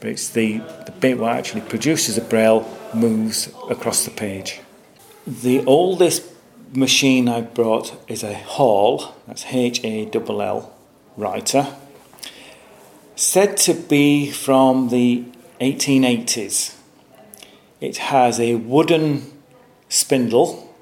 but 0.00 0.10
it's 0.10 0.28
the, 0.28 0.58
the 0.86 0.92
bit 0.98 1.18
what 1.18 1.36
actually 1.36 1.62
produces 1.62 2.16
the 2.16 2.20
braille 2.22 2.66
moves 2.94 3.48
across 3.70 4.04
the 4.04 4.10
page. 4.10 4.60
The 5.26 5.64
oldest 5.66 6.24
machine 6.72 7.28
I 7.28 7.40
brought 7.40 7.96
is 8.08 8.22
a 8.22 8.34
Hall, 8.34 9.14
that's 9.26 9.46
H 9.46 9.82
A 9.84 10.06
L 10.06 10.42
L, 10.42 10.72
writer, 11.16 11.74
said 13.16 13.56
to 13.58 13.74
be 13.74 14.30
from 14.30 14.88
the 14.88 15.24
1880s. 15.60 16.76
It 17.80 17.96
has 17.98 18.38
a 18.38 18.54
wooden 18.54 19.32
spindle 19.88 20.74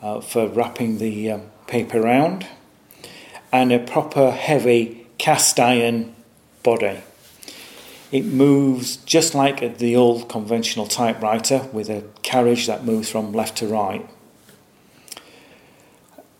uh, 0.00 0.20
for 0.20 0.48
wrapping 0.48 0.98
the 0.98 1.30
um, 1.32 1.42
paper 1.66 2.00
around 2.00 2.46
and 3.52 3.72
a 3.72 3.78
proper 3.78 4.30
heavy 4.30 5.06
cast 5.18 5.58
iron 5.60 6.14
body. 6.62 7.00
It 8.10 8.24
moves 8.24 8.96
just 8.96 9.34
like 9.34 9.78
the 9.78 9.94
old 9.94 10.28
conventional 10.28 10.86
typewriter 10.86 11.68
with 11.72 11.88
a 11.88 12.04
carriage 12.22 12.66
that 12.66 12.84
moves 12.84 13.08
from 13.08 13.32
left 13.32 13.58
to 13.58 13.66
right. 13.66 14.08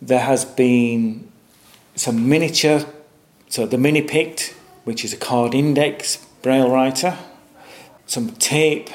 There 0.01 0.19
has 0.19 0.45
been 0.45 1.31
some 1.95 2.27
miniature, 2.27 2.85
so 3.49 3.65
the 3.65 3.77
Mini 3.77 4.01
Pict, 4.01 4.55
which 4.83 5.05
is 5.05 5.13
a 5.13 5.17
card 5.17 5.53
index 5.53 6.25
braille 6.41 6.69
writer, 6.71 7.17
some 8.07 8.31
tape 8.31 8.89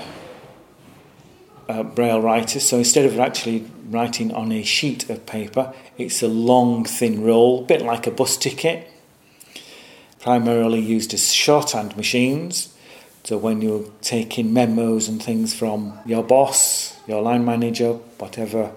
uh, 1.68 1.82
braille 1.82 2.20
writers. 2.20 2.64
So 2.64 2.78
instead 2.78 3.04
of 3.04 3.18
actually 3.18 3.70
writing 3.88 4.34
on 4.34 4.50
a 4.50 4.62
sheet 4.62 5.08
of 5.08 5.26
paper, 5.26 5.72
it's 5.96 6.22
a 6.22 6.28
long, 6.28 6.84
thin 6.84 7.22
roll, 7.22 7.62
a 7.62 7.66
bit 7.66 7.82
like 7.82 8.06
a 8.06 8.10
bus 8.10 8.36
ticket 8.36 8.88
primarily 10.26 10.80
used 10.80 11.14
as 11.14 11.32
shorthand 11.32 11.96
machines. 11.96 12.74
So 13.22 13.38
when 13.38 13.62
you're 13.62 13.84
taking 14.02 14.52
memos 14.52 15.06
and 15.06 15.22
things 15.22 15.54
from 15.54 16.00
your 16.04 16.24
boss, 16.24 16.98
your 17.06 17.22
line 17.22 17.44
manager, 17.44 17.92
whatever, 18.18 18.72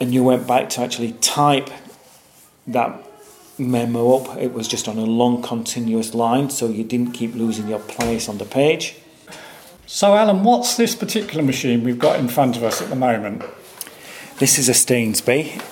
and 0.00 0.14
you 0.14 0.22
went 0.22 0.46
back 0.46 0.68
to 0.70 0.80
actually 0.80 1.12
type 1.12 1.70
that 2.66 3.04
memo 3.58 4.16
up, 4.16 4.36
it 4.38 4.52
was 4.52 4.68
just 4.68 4.88
on 4.88 4.98
a 4.98 5.04
long 5.04 5.42
continuous 5.42 6.14
line, 6.14 6.50
so 6.50 6.68
you 6.68 6.84
didn't 6.84 7.12
keep 7.12 7.34
losing 7.34 7.68
your 7.68 7.80
place 7.80 8.28
on 8.28 8.38
the 8.38 8.44
page. 8.44 8.96
So, 9.86 10.14
Alan, 10.14 10.44
what's 10.44 10.76
this 10.76 10.94
particular 10.94 11.42
machine 11.42 11.82
we've 11.82 11.98
got 11.98 12.20
in 12.20 12.28
front 12.28 12.56
of 12.56 12.62
us 12.62 12.80
at 12.82 12.90
the 12.90 12.96
moment? 12.96 13.42
This 14.38 14.58
is 14.58 14.68
a 14.68 14.72
Stainsby. 14.72 15.62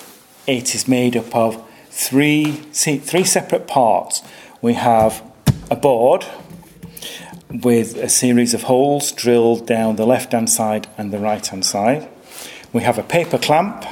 It 0.47 0.75
is 0.75 0.87
made 0.87 1.15
up 1.15 1.33
of 1.35 1.63
three, 1.89 2.51
three 2.51 3.23
separate 3.23 3.67
parts. 3.67 4.23
We 4.61 4.73
have 4.73 5.23
a 5.69 5.75
board 5.75 6.25
with 7.49 7.95
a 7.95 8.09
series 8.09 8.53
of 8.53 8.63
holes 8.63 9.11
drilled 9.11 9.65
down 9.65 9.95
the 9.95 10.05
left 10.05 10.31
hand 10.31 10.49
side 10.49 10.87
and 10.97 11.13
the 11.13 11.19
right 11.19 11.45
hand 11.45 11.65
side. 11.65 12.09
We 12.73 12.81
have 12.81 12.97
a 12.97 13.03
paper 13.03 13.37
clamp 13.37 13.85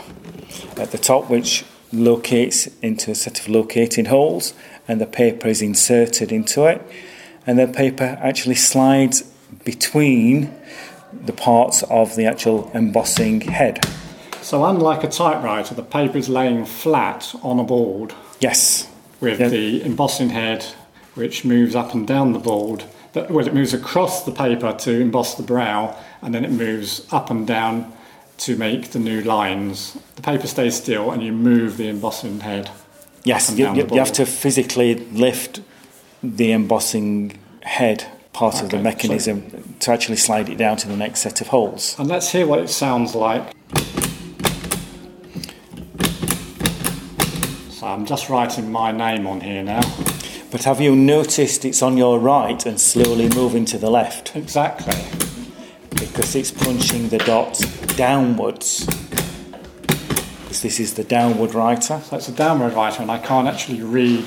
at 0.78 0.92
the 0.92 0.98
top 0.98 1.30
which 1.30 1.66
locates 1.92 2.68
into 2.82 3.12
a 3.12 3.16
set 3.16 3.40
of 3.40 3.48
locating 3.48 4.06
holes 4.06 4.54
and 4.88 5.00
the 5.00 5.06
paper 5.06 5.48
is 5.48 5.62
inserted 5.62 6.32
into 6.32 6.66
it 6.66 6.82
and 7.48 7.60
the 7.60 7.68
paper 7.68 8.18
actually 8.22 8.56
slides 8.56 9.22
between 9.64 10.54
the 11.14 11.34
parts 11.34 11.84
of 11.84 12.16
the 12.16 12.26
actual 12.26 12.72
embossing 12.74 13.42
head. 13.42 13.86
So, 14.42 14.64
unlike 14.66 15.04
a 15.04 15.08
typewriter, 15.08 15.74
the 15.74 15.84
paper 15.84 16.18
is 16.18 16.30
laying 16.30 16.66
flat 16.66 17.34
on 17.42 17.60
a 17.60 17.64
board. 17.64 18.14
Yes. 18.40 18.92
With 19.20 19.40
yeah. 19.40 19.48
the 19.48 19.84
embossing 19.84 20.30
head, 20.30 20.64
which 21.16 21.46
moves 21.46 21.76
up 21.76 21.94
and 21.94 22.06
down 22.08 22.34
the 22.34 22.40
board. 22.40 22.84
That, 23.14 23.32
well, 23.32 23.48
it 23.48 23.54
moves 23.54 23.74
across 23.74 24.26
the 24.26 24.32
paper 24.32 24.74
to 24.74 25.02
emboss 25.02 25.36
the 25.36 25.44
braille, 25.44 25.98
and 26.22 26.34
then 26.34 26.44
it 26.46 26.52
moves 26.52 27.12
up 27.12 27.32
and 27.32 27.48
down 27.48 27.92
to 28.38 28.58
make 28.58 28.92
the 28.92 29.00
new 29.00 29.22
lines. 29.22 29.98
The 30.16 30.22
paper 30.22 30.48
stays 30.48 30.76
still, 30.76 31.12
and 31.12 31.24
you 31.24 31.32
move 31.32 31.78
the 31.78 31.88
embossing 31.88 32.42
head. 32.42 32.70
Yes, 33.24 33.58
you, 33.58 33.74
you, 33.74 33.88
you 33.92 34.00
have 34.00 34.14
to 34.14 34.26
physically 34.26 34.96
lift 34.96 35.62
the 36.22 36.52
embossing 36.52 37.40
head 37.62 38.06
part 38.34 38.56
okay, 38.56 38.66
of 38.66 38.72
the 38.72 38.80
mechanism 38.80 39.50
so, 39.50 39.64
to 39.80 39.92
actually 39.92 40.18
slide 40.18 40.50
it 40.50 40.58
down 40.58 40.78
to 40.78 40.88
the 40.88 40.98
next 40.98 41.22
set 41.22 41.42
of 41.42 41.48
holes. 41.48 41.96
And 41.98 42.10
let's 42.10 42.30
hear 42.32 42.46
what 42.46 42.60
it 42.60 42.70
sounds 42.70 43.16
like. 43.16 43.54
So 47.70 47.88
I'm 47.88 48.06
just 48.06 48.30
writing 48.30 48.72
my 48.72 48.92
name 48.92 49.26
on 49.26 49.42
here 49.42 49.64
now. 49.64 49.82
But 50.52 50.64
have 50.64 50.80
you 50.80 50.96
noticed 50.96 51.66
it's 51.66 51.82
on 51.82 51.98
your 51.98 52.20
right 52.20 52.66
and 52.66 52.80
slowly 52.80 53.30
moving 53.30 53.66
to 53.66 53.78
the 53.78 53.90
left? 53.90 54.36
Exactly. 54.36 55.25
Because 56.16 56.34
it's 56.34 56.52
punching 56.52 57.10
the 57.10 57.18
dots 57.18 57.66
downwards. 57.98 58.86
Because 60.44 60.62
this 60.62 60.80
is 60.80 60.94
the 60.94 61.04
downward 61.04 61.54
writer. 61.54 62.00
So 62.00 62.16
it's 62.16 62.30
a 62.30 62.32
downward 62.32 62.72
writer, 62.72 63.02
and 63.02 63.12
I 63.12 63.18
can't 63.18 63.50
actually 63.50 63.82
read 63.82 64.26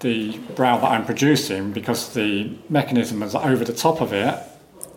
the 0.00 0.36
braille 0.54 0.78
that 0.80 0.90
I'm 0.90 1.06
producing 1.06 1.72
because 1.72 2.12
the 2.12 2.52
mechanism 2.68 3.22
is 3.22 3.34
over 3.34 3.64
the 3.64 3.72
top 3.72 4.02
of 4.02 4.12
it. 4.12 4.38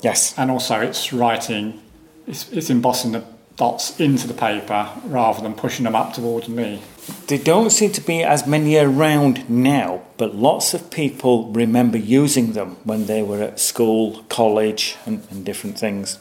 Yes. 0.01 0.38
And 0.38 0.51
also 0.51 0.82
it's 0.82 1.13
writing, 1.13 1.82
it's, 2.27 2.51
it's 2.51 2.70
embossing 2.70 3.13
the 3.13 3.24
dots 3.56 3.98
into 3.98 4.27
the 4.27 4.34
paper 4.34 4.89
rather 5.06 5.41
than 5.41 5.53
pushing 5.53 5.86
them 5.86 5.96
up 5.96 6.12
towards 6.12 6.50
me. 6.50 6.82
There 7.28 7.38
don't 7.38 7.70
seem 7.70 7.92
to 7.94 8.02
be 8.02 8.24
as 8.24 8.48
many 8.48 8.78
around 8.78 9.50
now, 9.50 10.02
but 10.18 10.36
lots 10.36 10.74
of 10.74 10.92
people 10.92 11.52
remember 11.52 11.98
using 11.98 12.54
them 12.54 12.78
when 12.84 13.06
they 13.06 13.22
were 13.22 13.42
at 13.42 13.60
school, 13.60 14.24
college, 14.30 14.98
and, 15.06 15.26
and 15.30 15.46
different 15.46 15.80
things. 15.80 16.20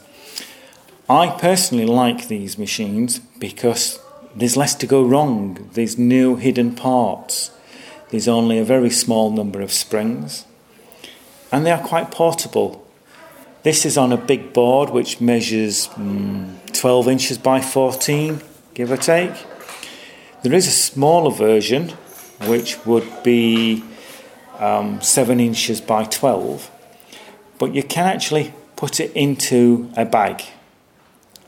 I 1.09 1.37
personally 1.39 1.85
like 1.85 2.27
these 2.27 2.57
machines 2.57 3.19
because 3.39 3.99
there's 4.35 4.57
less 4.57 4.75
to 4.75 4.87
go 4.87 5.03
wrong. 5.03 5.69
There's 5.73 5.97
no 5.97 6.35
hidden 6.35 6.75
parts. 6.75 7.51
There's 8.09 8.27
only 8.27 8.57
a 8.59 8.63
very 8.63 8.89
small 8.89 9.31
number 9.31 9.61
of 9.61 9.71
springs. 9.71 10.45
And 11.51 11.65
they 11.65 11.71
are 11.71 11.81
quite 11.81 12.11
portable. 12.11 12.85
This 13.63 13.85
is 13.85 13.97
on 13.97 14.11
a 14.13 14.17
big 14.17 14.53
board 14.53 14.89
which 14.89 15.19
measures 15.19 15.87
mm, 15.89 16.73
12 16.73 17.07
inches 17.07 17.37
by 17.37 17.61
14, 17.61 18.41
give 18.73 18.91
or 18.91 18.97
take. 18.97 19.33
There 20.43 20.53
is 20.53 20.67
a 20.67 20.71
smaller 20.71 21.31
version 21.31 21.89
which 22.45 22.85
would 22.85 23.23
be 23.23 23.83
um, 24.59 25.01
7 25.01 25.39
inches 25.39 25.81
by 25.81 26.03
12, 26.03 26.69
but 27.57 27.73
you 27.73 27.81
can 27.81 28.05
actually 28.05 28.53
put 28.75 28.99
it 28.99 29.11
into 29.13 29.91
a 29.97 30.05
bag 30.05 30.43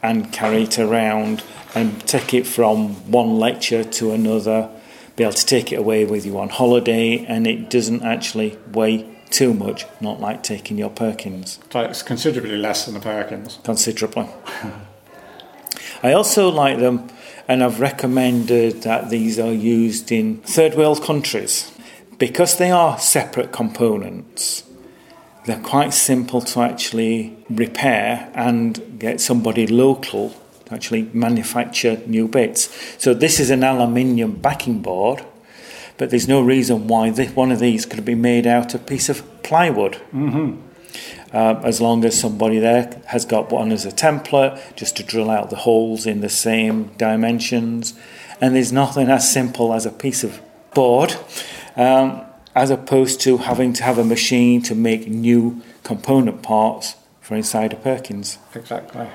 and 0.02 0.34
carry 0.34 0.64
it 0.64 0.80
around 0.80 1.44
and 1.76 2.06
take 2.08 2.34
it 2.34 2.48
from 2.48 2.96
one 3.12 3.38
lecture 3.38 3.84
to 3.84 4.12
another, 4.12 4.70
be 5.16 5.24
able 5.24 5.34
to 5.34 5.46
take 5.46 5.72
it 5.72 5.76
away 5.76 6.04
with 6.06 6.26
you 6.26 6.40
on 6.40 6.50
holiday, 6.50 7.24
and 7.26 7.46
it 7.46 7.70
doesn't 7.70 8.02
actually 8.02 8.58
weigh 8.72 9.08
too 9.30 9.54
much, 9.54 9.86
not 10.02 10.20
like 10.20 10.42
taking 10.42 10.80
your 10.80 10.90
Perkins. 10.90 11.60
So 11.72 11.82
it's 11.82 12.02
considerably 12.02 12.58
less 12.58 12.88
than 12.88 12.96
a 12.96 13.00
Perkins. 13.00 13.60
Considerably. 13.64 14.28
I 16.02 16.14
also 16.14 16.50
like 16.50 16.80
them, 16.80 17.08
and 17.48 17.64
I've 17.64 17.80
recommended 17.80 18.84
that 18.84 19.10
these 19.10 19.40
are 19.40 19.52
used 19.52 20.12
in 20.12 20.38
third 20.42 20.76
world 20.76 21.04
countries 21.04 21.72
because 22.18 22.58
they 22.58 22.72
are 22.72 22.98
separate 23.00 23.52
components. 23.52 24.64
They're 25.46 25.60
quite 25.60 25.94
simple 25.94 26.42
to 26.42 26.62
actually 26.62 27.38
repair 27.50 28.32
and 28.34 29.00
get 29.00 29.20
somebody 29.22 29.68
local 29.68 30.36
to 30.66 30.74
actually 30.74 31.10
manufacture 31.14 32.00
new 32.06 32.28
bits. 32.28 32.70
So, 32.98 33.14
this 33.14 33.40
is 33.40 33.50
an 33.50 33.64
aluminium 33.64 34.34
backing 34.34 34.82
board 34.82 35.26
but 36.00 36.12
there's 36.12 36.30
no 36.30 36.42
reason 36.42 36.88
why 36.88 37.10
this, 37.10 37.36
one 37.36 37.52
of 37.52 37.60
these 37.60 37.86
could 37.86 38.06
be 38.06 38.16
made 38.16 38.48
out 38.48 38.74
of 38.74 38.82
a 38.82 38.84
piece 38.86 39.10
of 39.10 39.22
plywood. 39.44 39.98
Mm-hmm. 40.14 40.56
Uh, 41.34 41.62
as 41.64 41.80
long 41.80 42.04
as 42.06 42.20
somebody 42.20 42.60
there 42.60 43.02
has 43.08 43.26
got 43.26 43.52
one 43.52 43.72
as 43.72 43.86
a 43.86 43.92
template, 43.92 44.76
just 44.76 44.98
to 44.98 45.04
drill 45.04 45.30
out 45.30 45.50
the 45.50 45.56
holes 45.58 46.06
in 46.06 46.22
the 46.22 46.30
same 46.30 46.86
dimensions. 46.98 47.94
And 48.42 48.56
there's 48.56 48.72
nothing 48.72 49.10
as 49.10 49.32
simple 49.32 49.74
as 49.74 49.86
a 49.86 49.92
piece 49.92 50.24
of 50.24 50.42
board, 50.74 51.16
um, 51.76 52.22
as 52.56 52.72
opposed 52.72 53.22
to 53.22 53.38
having 53.38 53.74
to 53.74 53.84
have 53.84 53.98
a 53.98 54.04
machine 54.04 54.62
to 54.64 54.76
make 54.76 55.08
new 55.08 55.62
component 55.84 56.42
parts 56.42 56.96
for 57.22 57.36
inside 57.36 57.74
a 57.74 57.76
Perkins. 57.76 58.40
Exactly. 58.56 59.08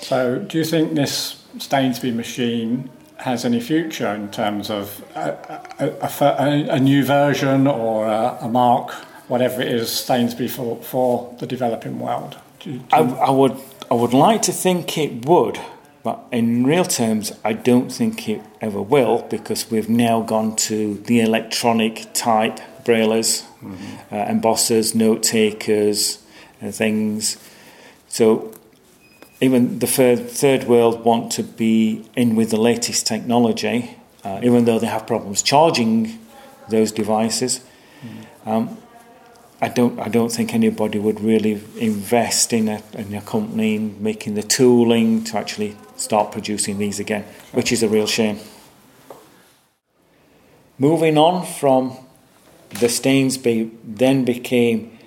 So, 0.00 0.38
do 0.38 0.58
you 0.58 0.64
think 0.64 0.94
this 0.94 1.44
Stainsby 1.58 2.14
machine 2.14 2.90
has 3.18 3.44
any 3.44 3.60
future 3.60 4.08
in 4.08 4.30
terms 4.30 4.68
of 4.70 5.04
a, 5.14 5.30
a, 5.78 6.08
a, 6.22 6.76
a 6.76 6.80
new 6.80 7.04
version 7.04 7.66
or 7.66 8.06
a, 8.08 8.48
mark, 8.48 8.94
whatever 9.32 9.62
it 9.62 9.68
is, 9.68 9.88
Stainsby 9.88 10.50
for, 10.50 10.76
for 10.82 11.34
the 11.38 11.46
developing 11.46 11.98
world? 11.98 12.36
Do, 12.60 12.78
do 12.78 12.84
I, 12.92 12.98
I, 12.98 13.30
would 13.30 13.56
I 13.90 13.94
would 13.94 14.12
like 14.12 14.42
to 14.42 14.52
think 14.52 14.98
it 14.98 15.24
would, 15.24 15.58
but 16.04 16.20
in 16.30 16.64
real 16.64 16.84
terms, 16.84 17.32
I 17.42 17.54
don't 17.54 17.90
think 17.90 18.28
it 18.28 18.42
ever 18.60 18.82
will 18.82 19.22
because 19.30 19.70
we've 19.70 19.88
now 19.88 20.20
gone 20.20 20.54
to 20.68 20.76
the 21.06 21.20
electronic 21.20 22.12
type 22.12 22.60
braillers, 22.84 23.30
mm-hmm. 23.62 24.14
uh, 24.14 24.26
embossers, 24.26 24.94
note 24.94 25.22
takers, 25.22 26.22
and 26.60 26.74
things. 26.74 27.38
So 28.08 28.52
even 29.40 29.78
the 29.78 29.86
third, 29.86 30.28
third 30.28 30.64
world 30.64 31.06
want 31.06 31.32
to 31.32 31.42
be 31.42 32.04
in 32.14 32.36
with 32.36 32.50
the 32.50 32.60
latest 32.60 33.06
technology, 33.06 33.96
uh, 34.24 34.40
even 34.42 34.66
though 34.66 34.78
they 34.78 34.88
have 34.88 35.06
problems 35.06 35.40
charging 35.40 36.18
those 36.68 36.92
devices. 36.92 37.64
Mm. 38.04 38.46
Um, 38.46 38.78
I 39.62 39.68
don't, 39.68 40.00
I 40.00 40.08
don't 40.08 40.30
think 40.32 40.52
anybody 40.52 40.98
would 40.98 41.20
really 41.20 41.62
invest 41.78 42.52
in 42.52 42.68
a, 42.68 42.82
in 42.94 43.14
a 43.14 43.22
company 43.22 43.78
making 43.78 44.34
the 44.34 44.42
tooling 44.42 45.22
to 45.24 45.38
actually 45.38 45.76
start 45.96 46.32
producing 46.32 46.78
these 46.78 46.98
again, 46.98 47.24
which 47.52 47.70
is 47.70 47.80
a 47.84 47.88
real 47.88 48.08
shame. 48.08 48.40
Moving 50.78 51.16
on 51.16 51.46
from 51.46 51.96
the 52.70 52.88
Stainsby 52.88 53.70
then 53.84 54.24
became 54.24 54.98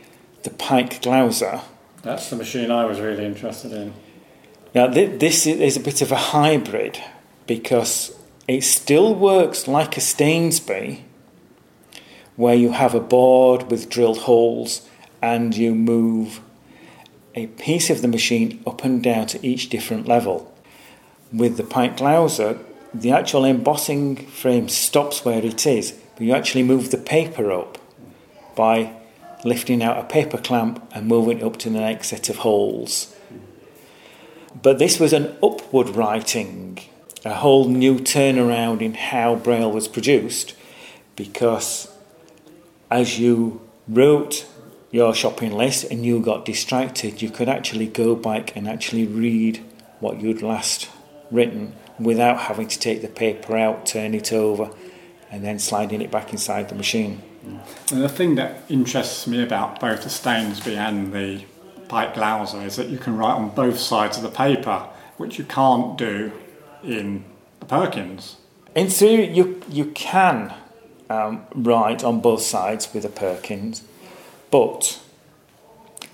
the 0.44 0.52
Pike 0.52 1.02
Glouser. 1.02 1.62
That's 2.02 2.30
the 2.30 2.38
machine 2.38 2.72
I 2.72 2.86
was 2.86 3.02
really 3.02 3.26
interested 3.26 3.74
in. 3.74 3.94
Now, 4.74 4.88
th- 4.88 5.20
this 5.20 5.46
is 5.46 5.76
a 5.76 5.82
bit 5.82 6.02
of 6.02 6.14
a 6.14 6.16
hybrid 6.16 6.98
because 7.46 8.18
it 8.48 8.64
still 8.64 9.14
works 9.16 9.68
like 9.68 9.98
a 9.98 10.00
Stainsby, 10.00 11.02
where 12.36 12.56
you 12.56 12.72
have 12.72 12.94
a 12.94 13.00
board 13.00 13.70
with 13.72 13.89
drilled 13.89 14.20
holes 14.20 14.88
and 15.22 15.56
you 15.56 15.74
move 15.74 16.42
a 17.34 17.48
piece 17.48 17.89
of 17.89 18.01
the 18.01 18.08
machine 18.08 18.62
up 18.65 18.84
and 18.84 19.04
down 19.04 19.27
to 19.27 19.46
each 19.46 19.70
different 19.70 20.08
level. 20.08 20.54
With 21.34 21.58
the 21.58 21.63
Pike 21.63 21.98
Glouser, 21.98 22.60
the 22.94 23.12
actual 23.12 23.44
embossing 23.44 24.15
frame 24.15 24.70
stops 24.70 25.25
where 25.25 25.44
it 25.44 25.65
is, 25.65 25.92
but 26.15 26.24
you 26.25 26.34
actually 26.34 26.63
move 26.63 26.92
the 26.92 26.98
paper 26.98 27.51
up 27.51 27.77
by 28.56 28.94
lifting 29.44 29.84
out 29.84 29.98
a 29.98 30.04
paper 30.04 30.38
clamp 30.38 30.82
and 30.94 31.08
moving 31.08 31.39
it 31.39 31.44
up 31.44 31.58
to 31.58 31.70
the 31.70 31.80
next 31.80 32.08
set 32.08 32.30
of 32.30 32.38
holes. 32.38 33.13
But 34.62 34.80
this 34.80 35.00
was 35.00 35.12
an 35.12 35.36
upward 35.44 35.89
writing, 35.89 36.80
a 37.25 37.34
whole 37.34 37.68
new 37.68 38.00
turnaround 38.00 38.82
in 38.82 38.94
how 38.94 39.36
Braille 39.36 39.72
was 39.72 39.89
produced, 39.89 40.56
because 41.15 41.95
as 42.89 43.20
you 43.20 43.62
wrote 43.88 44.46
your 44.92 45.13
shopping 45.13 45.51
list 45.51 45.84
and 45.86 46.06
you 46.06 46.20
got 46.20 46.46
distracted, 46.46 47.22
you 47.22 47.30
could 47.30 47.50
actually 47.50 47.88
go 47.88 48.15
back 48.15 48.56
and 48.56 48.68
actually 48.68 49.06
read 49.06 49.63
what 50.00 50.22
you'd 50.22 50.42
last 50.42 50.89
written 51.32 51.74
without 52.00 52.39
having 52.39 52.68
to 52.68 52.80
take 52.80 53.01
the 53.01 53.08
paper 53.08 53.58
out, 53.58 53.86
turn 53.86 54.13
it 54.13 54.32
over, 54.32 54.70
and 55.32 55.44
then 55.44 55.60
sliding 55.60 56.01
it 56.01 56.12
back 56.12 56.32
inside 56.32 56.70
the 56.70 56.75
machine. 56.75 57.22
And 57.92 58.01
the 58.01 58.10
thing 58.10 58.36
that 58.36 58.63
interests 58.70 59.27
me 59.27 59.44
about 59.44 59.80
both 59.80 60.04
the 60.04 60.10
Stainsby 60.10 60.75
and 60.75 61.13
the 61.13 61.44
Pike 61.88 62.15
Glouser 62.15 62.65
is 62.65 62.75
that 62.77 62.89
you 62.89 62.98
can 62.98 63.18
write 63.18 63.36
on 63.36 63.50
both 63.50 63.77
sides 63.77 64.18
of 64.18 64.24
the 64.24 64.30
paper, 64.30 64.88
which 65.18 65.38
you 65.38 65.46
can't 65.46 65.98
do 65.98 66.32
in 66.84 67.24
the 67.60 67.65
Perkins. 67.65 68.38
In 68.75 68.89
theory, 68.89 69.30
you, 69.30 69.62
you 69.70 69.86
can 69.86 70.54
um, 71.10 71.46
write 71.54 72.04
on 72.04 72.20
both 72.20 72.42
sides 72.42 72.94
with 72.94 73.06
a 73.06 73.10
Perkins, 73.10 73.84
but 74.52 75.02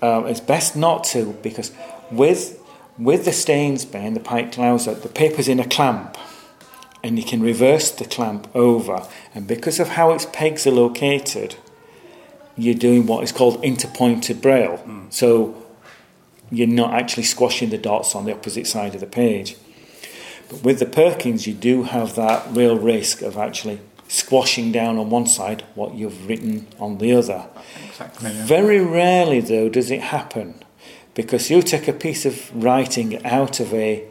um, 0.00 0.26
it's 0.26 0.40
best 0.40 0.76
not 0.76 1.04
to 1.04 1.32
because 1.42 1.72
with 2.10 2.58
with 2.98 3.24
the 3.24 3.30
Stainsby 3.30 3.94
and 3.94 4.14
the 4.14 4.20
Pike 4.20 4.52
Glouser, 4.52 5.00
the 5.00 5.08
paper's 5.08 5.48
in 5.48 5.58
a 5.58 5.66
clamp 5.66 6.18
and 7.02 7.18
you 7.18 7.24
can 7.24 7.40
reverse 7.40 7.90
the 7.90 8.04
clamp 8.04 8.48
over. 8.54 9.06
And 9.34 9.46
because 9.46 9.80
of 9.80 9.90
how 9.90 10.12
its 10.12 10.26
pegs 10.26 10.66
are 10.66 10.72
located, 10.72 11.56
you're 12.56 12.74
doing 12.74 13.06
what 13.06 13.24
is 13.24 13.32
called 13.32 13.62
interpointed 13.62 14.40
braille. 14.40 14.78
Mm. 14.86 15.12
So 15.12 15.66
you're 16.50 16.68
not 16.68 16.94
actually 16.94 17.24
squashing 17.24 17.70
the 17.70 17.78
dots 17.78 18.14
on 18.14 18.24
the 18.24 18.32
opposite 18.32 18.66
side 18.66 18.94
of 18.94 19.00
the 19.00 19.06
page. 19.06 19.56
But 20.48 20.62
with 20.62 20.78
the 20.78 20.86
Perkins, 20.86 21.46
you 21.46 21.54
do 21.54 21.84
have 21.84 22.14
that 22.16 22.46
real 22.54 22.78
risk 22.78 23.22
of 23.22 23.36
actually 23.36 23.80
squashing 24.12 24.70
down 24.70 24.98
on 24.98 25.08
one 25.08 25.26
side 25.26 25.64
what 25.74 25.94
you've 25.94 26.28
written 26.28 26.66
on 26.78 26.98
the 26.98 27.14
other. 27.14 27.46
Exactly. 27.88 28.30
Yeah. 28.30 28.44
Very 28.44 28.78
rarely, 28.78 29.40
though, 29.40 29.70
does 29.70 29.90
it 29.90 30.02
happen 30.02 30.62
because 31.14 31.50
you 31.50 31.62
take 31.62 31.88
a 31.88 31.94
piece 31.94 32.26
of 32.26 32.54
writing 32.54 33.24
out 33.24 33.58
of 33.58 33.72
a 33.72 34.04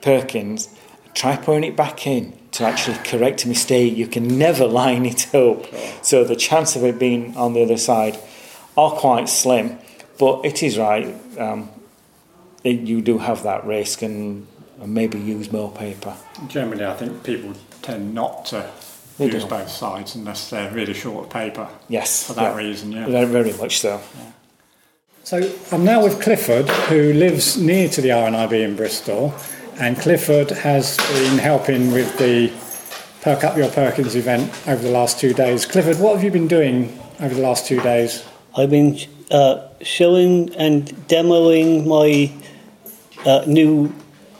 Perkins, 0.00 0.72
try 1.12 1.36
putting 1.36 1.64
it 1.64 1.76
back 1.76 2.06
in 2.06 2.32
to 2.52 2.64
actually 2.64 2.98
correct 2.98 3.44
a 3.44 3.48
mistake. 3.48 3.96
You 3.96 4.06
can 4.06 4.38
never 4.38 4.64
line 4.64 5.06
it 5.06 5.34
up. 5.34 5.66
So 6.04 6.22
the 6.22 6.36
chance 6.36 6.76
of 6.76 6.84
it 6.84 7.00
being 7.00 7.36
on 7.36 7.54
the 7.54 7.64
other 7.64 7.76
side 7.76 8.16
are 8.76 8.92
quite 8.92 9.28
slim. 9.28 9.78
But 10.20 10.44
it 10.44 10.62
is 10.62 10.78
right. 10.78 11.14
Um, 11.36 11.70
it, 12.62 12.80
you 12.80 13.02
do 13.02 13.18
have 13.18 13.42
that 13.42 13.64
risk 13.64 14.02
and, 14.02 14.46
and, 14.80 14.94
maybe 14.94 15.18
use 15.18 15.50
more 15.50 15.70
paper. 15.72 16.16
Generally, 16.46 16.86
I 16.86 16.94
think 16.94 17.24
people 17.24 17.54
tend 17.88 18.14
not 18.14 18.44
to 18.46 18.70
they 19.16 19.26
use 19.26 19.44
do. 19.44 19.50
both 19.50 19.70
sides 19.70 20.14
unless 20.14 20.50
they're 20.50 20.70
really 20.70 20.94
short 20.94 21.24
of 21.24 21.30
paper. 21.30 21.68
Yes. 21.88 22.26
For 22.26 22.34
that 22.34 22.54
yeah. 22.54 22.56
reason, 22.56 22.92
yeah. 22.92 23.06
Very, 23.06 23.26
very 23.26 23.52
much 23.54 23.78
so. 23.78 24.00
Yeah. 24.16 24.32
So 25.24 25.54
I'm 25.72 25.84
now 25.84 26.02
with 26.02 26.20
Clifford, 26.22 26.68
who 26.68 27.12
lives 27.14 27.56
near 27.56 27.88
to 27.88 28.00
the 28.00 28.10
RNIB 28.10 28.52
in 28.52 28.76
Bristol, 28.76 29.34
and 29.80 29.98
Clifford 29.98 30.50
has 30.50 30.96
been 30.96 31.38
helping 31.38 31.92
with 31.92 32.16
the 32.18 32.52
Perk 33.22 33.44
Up 33.44 33.56
Your 33.56 33.70
Perkins 33.70 34.14
event 34.14 34.50
over 34.66 34.82
the 34.82 34.90
last 34.90 35.18
two 35.18 35.34
days. 35.34 35.66
Clifford, 35.66 35.98
what 35.98 36.14
have 36.14 36.24
you 36.24 36.30
been 36.30 36.48
doing 36.48 36.98
over 37.20 37.34
the 37.34 37.42
last 37.42 37.66
two 37.66 37.80
days? 37.80 38.24
I've 38.56 38.70
been 38.70 38.98
uh, 39.30 39.68
showing 39.82 40.54
and 40.56 40.86
demoing 41.08 41.86
my 41.86 42.32
uh, 43.26 43.44
new 43.46 43.92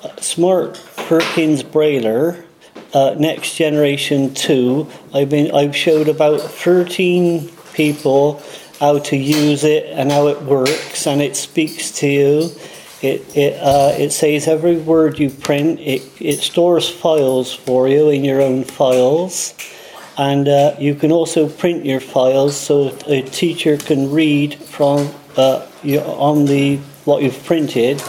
uh, 0.02 0.16
smart 0.16 0.82
Perkins 0.96 1.62
Brailler, 1.62 2.44
uh, 2.92 3.14
Next 3.18 3.54
Generation 3.56 4.34
2. 4.34 4.86
I've 5.14 5.30
been 5.30 5.54
I've 5.54 5.76
showed 5.76 6.08
about 6.08 6.40
13 6.40 7.50
people 7.74 8.42
how 8.80 8.98
to 8.98 9.16
use 9.16 9.64
it 9.64 9.86
and 9.86 10.10
how 10.10 10.28
it 10.28 10.42
works, 10.42 11.06
and 11.06 11.20
it 11.20 11.36
speaks 11.36 11.90
to 12.00 12.06
you. 12.06 12.50
It 13.02 13.36
it 13.36 13.54
uh, 13.60 13.94
it 13.96 14.10
says 14.10 14.48
every 14.48 14.76
word 14.76 15.18
you 15.18 15.30
print. 15.30 15.80
It 15.80 16.02
it 16.20 16.40
stores 16.40 16.88
files 16.88 17.52
for 17.52 17.88
you 17.88 18.10
in 18.10 18.24
your 18.24 18.40
own 18.40 18.64
files, 18.64 19.54
and 20.16 20.48
uh, 20.48 20.74
you 20.78 20.94
can 20.94 21.12
also 21.12 21.48
print 21.48 21.84
your 21.84 22.00
files 22.00 22.56
so 22.56 22.96
a 23.06 23.22
teacher 23.22 23.76
can 23.76 24.10
read 24.10 24.54
from 24.54 25.12
uh, 25.36 25.66
you, 25.82 26.00
on 26.00 26.46
the 26.46 26.76
what 27.04 27.22
you've 27.22 27.44
printed, 27.44 28.02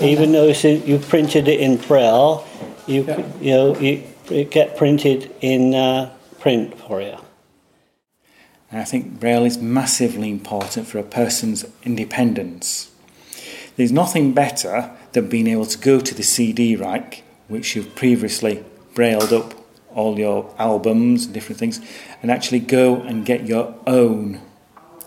even 0.00 0.32
though 0.32 0.48
you've 0.48 1.08
printed 1.08 1.48
it 1.48 1.60
in 1.60 1.76
braille. 1.76 2.44
You 2.86 3.04
yeah. 3.04 3.26
you 3.40 3.50
know 3.50 3.78
you, 3.78 4.04
it 4.30 4.50
get 4.50 4.76
printed 4.76 5.34
in 5.40 5.74
uh, 5.74 6.14
print 6.38 6.78
for 6.78 7.00
you. 7.00 7.16
And 8.70 8.80
I 8.80 8.84
think 8.84 9.20
Braille 9.20 9.44
is 9.44 9.58
massively 9.58 10.30
important 10.30 10.86
for 10.86 10.98
a 10.98 11.04
person's 11.04 11.64
independence. 11.84 12.90
There's 13.76 13.92
nothing 13.92 14.32
better 14.32 14.90
than 15.12 15.28
being 15.28 15.46
able 15.46 15.66
to 15.66 15.78
go 15.78 16.00
to 16.00 16.14
the 16.14 16.22
CD 16.22 16.76
rack, 16.76 17.22
which 17.48 17.76
you've 17.76 17.94
previously 17.94 18.64
brailled 18.94 19.32
up 19.32 19.54
all 19.94 20.18
your 20.18 20.54
albums 20.58 21.24
and 21.24 21.34
different 21.34 21.58
things, 21.58 21.80
and 22.22 22.30
actually 22.30 22.60
go 22.60 22.96
and 23.02 23.24
get 23.24 23.46
your 23.46 23.74
own 23.86 24.40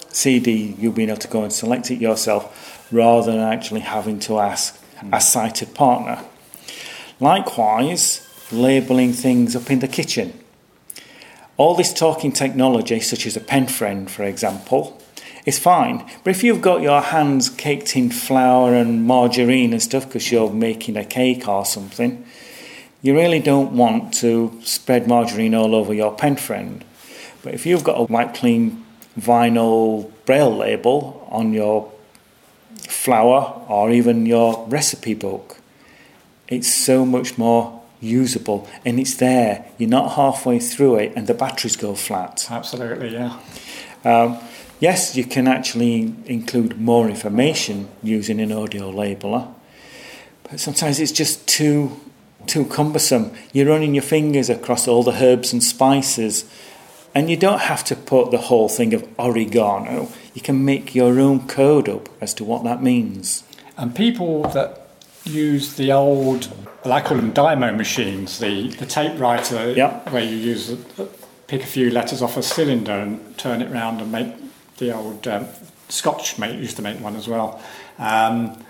CD. 0.09 0.75
You'll 0.79 0.93
be 0.93 1.03
able 1.03 1.17
to 1.17 1.27
go 1.27 1.43
and 1.43 1.53
select 1.53 1.91
it 1.91 1.99
yourself 1.99 2.87
rather 2.91 3.31
than 3.31 3.39
actually 3.39 3.81
having 3.81 4.19
to 4.19 4.39
ask 4.39 4.81
a 5.11 5.21
sighted 5.21 5.73
partner. 5.75 6.23
Likewise, 7.19 8.27
labelling 8.51 9.13
things 9.13 9.55
up 9.55 9.69
in 9.69 9.79
the 9.79 9.88
kitchen. 9.88 10.34
All 11.58 11.75
this 11.75 11.93
talking 11.93 12.32
technology, 12.32 13.01
such 13.01 13.25
as 13.25 13.36
a 13.36 13.41
pen 13.41 13.67
friend, 13.67 14.10
for 14.10 14.23
example, 14.23 15.01
is 15.45 15.60
fine. 15.60 16.10
But 16.23 16.32
if 16.32 16.43
you've 16.43 16.62
got 16.62 16.82
your 16.82 17.01
hands 17.01 17.49
caked 17.49 17.97
in 17.97 18.10
flour 18.10 18.73
and 18.73 19.03
margarine 19.05 19.73
and 19.73 19.82
stuff 19.82 20.05
because 20.08 20.32
you're 20.32 20.51
making 20.51 20.95
a 20.95 21.03
cake 21.03 21.47
or 21.47 21.65
something, 21.65 22.25
you 23.01 23.15
really 23.15 23.39
don't 23.39 23.73
want 23.73 24.13
to 24.15 24.58
spread 24.63 25.08
margarine 25.08 25.55
all 25.55 25.75
over 25.75 25.93
your 25.93 26.13
pen 26.15 26.38
friend. 26.38 26.84
But 27.43 27.53
if 27.53 27.65
you've 27.65 27.84
got 27.84 27.99
a 27.99 28.03
white 28.03 28.34
clean 28.34 28.86
vinyl 29.19 30.12
braille 30.25 30.55
label 30.55 31.27
on 31.29 31.53
your 31.53 31.91
flour 32.88 33.65
or 33.67 33.91
even 33.91 34.25
your 34.25 34.65
recipe 34.67 35.13
book, 35.13 35.60
it's 36.49 36.73
so 36.73 37.05
much 37.05 37.38
more 37.38 37.81
usable 38.01 38.67
and 38.85 38.99
it's 38.99 39.15
there. 39.15 39.65
You're 39.77 39.89
not 39.89 40.13
halfway 40.13 40.59
through 40.59 40.97
it 40.97 41.13
and 41.15 41.27
the 41.27 41.33
batteries 41.33 41.75
go 41.75 41.95
flat. 41.95 42.47
Absolutely, 42.49 43.13
yeah. 43.13 43.39
Um, 44.03 44.38
yes, 44.79 45.15
you 45.15 45.25
can 45.25 45.47
actually 45.47 46.13
include 46.25 46.79
more 46.79 47.09
information 47.09 47.89
using 48.01 48.39
an 48.39 48.51
audio 48.51 48.91
labeler, 48.91 49.53
but 50.43 50.59
sometimes 50.59 50.99
it's 50.99 51.12
just 51.12 51.47
too 51.47 51.99
too 52.47 52.65
cumbersome. 52.65 53.31
You're 53.53 53.67
running 53.67 53.93
your 53.93 54.01
fingers 54.03 54.49
across 54.49 54.88
all 54.88 55.03
the 55.03 55.23
herbs 55.23 55.53
and 55.53 55.62
spices, 55.62 56.49
and 57.13 57.29
you 57.29 57.38
don't 57.38 57.59
have 57.62 57.83
to 57.85 57.95
put 57.95 58.31
the 58.31 58.38
whole 58.38 58.69
thing 58.69 58.93
of 58.93 59.07
oregano. 59.19 60.09
You 60.33 60.41
can 60.41 60.63
make 60.63 60.95
your 60.95 61.19
own 61.19 61.47
code 61.47 61.89
up 61.89 62.09
as 62.21 62.33
to 62.35 62.43
what 62.43 62.63
that 62.63 62.81
means. 62.81 63.43
And 63.77 63.93
people 63.93 64.43
that 64.49 64.78
use 65.29 65.75
the 65.75 65.91
old 65.91 66.51
well, 66.83 66.93
I 66.93 67.01
call 67.01 67.17
them 67.17 67.33
dymo 67.33 67.75
machines, 67.75 68.39
the, 68.39 68.69
the 68.69 68.85
tape 68.85 69.19
writer 69.19 69.73
yep. 69.73 70.09
where 70.11 70.23
you 70.23 70.37
use 70.37 70.77
pick 71.47 71.63
a 71.63 71.67
few 71.67 71.89
letters 71.89 72.21
off 72.21 72.37
a 72.37 72.43
cylinder 72.43 72.93
and 72.93 73.37
turn 73.37 73.61
it 73.61 73.69
round 73.69 73.99
and 73.99 74.11
make 74.11 74.33
the 74.77 74.95
old 74.95 75.27
um, 75.27 75.47
Scotch 75.89 76.37
mate 76.37 76.59
used 76.59 76.77
to 76.77 76.81
make 76.81 76.99
one 77.01 77.15
as 77.15 77.27
well. 77.27 77.61
Um, 77.97 78.63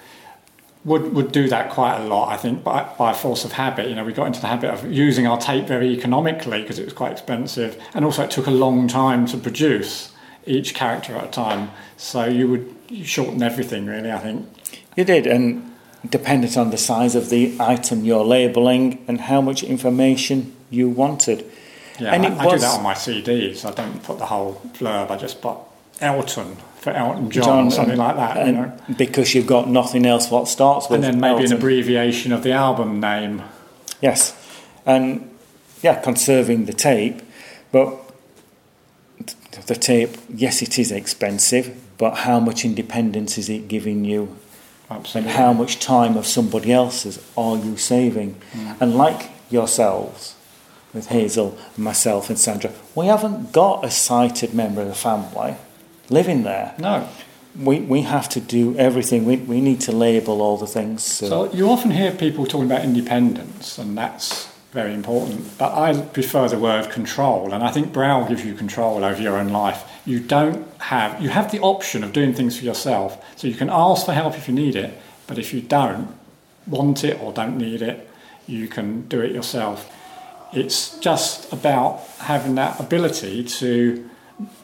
would 0.85 1.13
would 1.13 1.33
do 1.33 1.49
that 1.49 1.69
quite 1.69 1.97
a 1.99 2.05
lot. 2.05 2.29
I 2.29 2.37
think 2.37 2.63
by 2.63 2.83
by 2.97 3.13
force 3.13 3.43
of 3.43 3.51
habit. 3.51 3.89
You 3.89 3.95
know, 3.95 4.05
we 4.05 4.13
got 4.13 4.27
into 4.27 4.39
the 4.39 4.47
habit 4.47 4.69
of 4.69 4.89
using 4.89 5.27
our 5.27 5.37
tape 5.37 5.67
very 5.67 5.89
economically 5.89 6.61
because 6.61 6.79
it 6.79 6.85
was 6.85 6.93
quite 6.93 7.11
expensive, 7.11 7.77
and 7.93 8.05
also 8.05 8.23
it 8.23 8.31
took 8.31 8.47
a 8.47 8.51
long 8.51 8.87
time 8.87 9.25
to 9.27 9.37
produce 9.37 10.13
each 10.45 10.73
character 10.73 11.15
at 11.17 11.25
a 11.25 11.31
time. 11.31 11.69
So 11.97 12.25
you 12.25 12.47
would 12.47 12.75
shorten 13.03 13.43
everything 13.43 13.85
really. 13.85 14.09
I 14.09 14.19
think 14.19 14.47
you 14.95 15.03
did, 15.03 15.27
and 15.27 15.68
dependent 16.07 16.57
on 16.57 16.69
the 16.69 16.77
size 16.77 17.15
of 17.15 17.29
the 17.29 17.55
item 17.59 18.05
you're 18.05 18.23
labelling 18.23 19.03
and 19.07 19.21
how 19.21 19.41
much 19.41 19.63
information 19.63 20.55
you 20.69 20.89
wanted. 20.89 21.45
Yeah, 21.99 22.13
and 22.13 22.25
I, 22.25 22.45
I 22.45 22.51
do 22.51 22.59
that 22.59 22.77
on 22.77 22.83
my 22.83 22.93
CDs. 22.93 23.65
I 23.65 23.71
don't 23.71 24.01
put 24.03 24.19
the 24.19 24.25
whole 24.25 24.61
blurb. 24.73 25.11
I 25.11 25.17
just 25.17 25.41
put 25.41 25.57
Elton 25.99 26.55
for 26.79 26.91
Elton 26.91 27.29
John, 27.29 27.43
John 27.43 27.67
or 27.67 27.71
something 27.71 27.97
like 27.97 28.15
that. 28.15 28.47
You 28.47 28.53
know? 28.53 28.77
Because 28.97 29.35
you've 29.35 29.47
got 29.47 29.67
nothing 29.67 30.05
else 30.05 30.31
what 30.31 30.47
starts 30.47 30.89
with. 30.89 31.03
And 31.03 31.03
then 31.03 31.19
maybe 31.19 31.41
Elton. 31.41 31.51
an 31.51 31.57
abbreviation 31.57 32.31
of 32.31 32.43
the 32.43 32.53
album 32.53 33.01
name. 33.01 33.43
Yes, 34.01 34.33
and 34.85 35.29
yeah, 35.81 35.99
conserving 35.99 36.65
the 36.65 36.73
tape, 36.73 37.21
but 37.71 37.97
the 39.67 39.75
tape, 39.75 40.17
yes, 40.33 40.61
it 40.61 40.79
is 40.79 40.91
expensive, 40.91 41.77
but 41.97 42.19
how 42.19 42.39
much 42.39 42.63
independence 42.63 43.37
is 43.37 43.49
it 43.49 43.67
giving 43.67 44.05
you? 44.05 44.37
Absolutely. 44.89 45.31
And 45.31 45.39
how 45.39 45.53
much 45.53 45.79
time 45.79 46.17
of 46.17 46.25
somebody 46.25 46.71
else's 46.71 47.23
are 47.37 47.57
you 47.57 47.77
saving? 47.77 48.35
Mm. 48.53 48.81
And 48.81 48.95
like 48.95 49.29
yourselves, 49.49 50.35
with 50.93 51.07
Hazel, 51.07 51.57
myself, 51.77 52.29
and 52.29 52.39
Sandra, 52.39 52.71
we 52.95 53.05
haven't 53.07 53.51
got 53.51 53.85
a 53.85 53.91
sighted 53.91 54.53
member 54.53 54.81
of 54.81 54.87
the 54.87 54.95
family 54.95 55.55
living 56.09 56.43
there. 56.43 56.73
No. 56.79 57.07
We, 57.55 57.79
we 57.81 58.01
have 58.01 58.29
to 58.29 58.39
do 58.39 58.75
everything. 58.77 59.25
We, 59.25 59.37
we 59.37 59.61
need 59.61 59.81
to 59.81 59.91
label 59.91 60.41
all 60.41 60.57
the 60.57 60.67
things. 60.67 61.03
So. 61.03 61.29
so 61.29 61.53
you 61.53 61.69
often 61.69 61.91
hear 61.91 62.11
people 62.11 62.45
talking 62.45 62.65
about 62.65 62.83
independence, 62.83 63.77
and 63.77 63.97
that's 63.97 64.47
very 64.71 64.93
important. 64.93 65.57
But 65.57 65.73
I 65.73 65.99
prefer 65.99 66.47
the 66.47 66.59
word 66.59 66.89
control, 66.89 67.53
and 67.53 67.63
I 67.63 67.71
think 67.71 67.91
Braille 67.91 68.25
gives 68.27 68.45
you 68.45 68.53
control 68.53 69.03
over 69.03 69.21
your 69.21 69.37
own 69.37 69.49
life. 69.49 69.83
You 70.05 70.19
don't 70.19 70.67
have 70.81 71.21
you 71.21 71.29
have 71.29 71.51
the 71.51 71.59
option 71.59 72.03
of 72.03 72.13
doing 72.13 72.33
things 72.33 72.57
for 72.57 72.65
yourself, 72.65 73.23
so 73.35 73.47
you 73.47 73.55
can 73.55 73.69
ask 73.69 74.05
for 74.05 74.13
help 74.13 74.35
if 74.35 74.47
you 74.47 74.53
need 74.53 74.75
it. 74.75 74.97
But 75.27 75.37
if 75.37 75.53
you 75.53 75.61
don't 75.61 76.07
want 76.65 77.03
it 77.03 77.21
or 77.21 77.31
don't 77.33 77.57
need 77.57 77.81
it, 77.81 78.09
you 78.47 78.67
can 78.67 79.07
do 79.07 79.21
it 79.21 79.31
yourself. 79.31 79.93
It's 80.53 80.97
just 80.99 81.51
about 81.53 82.01
having 82.19 82.55
that 82.55 82.79
ability 82.79 83.43
to 83.43 84.09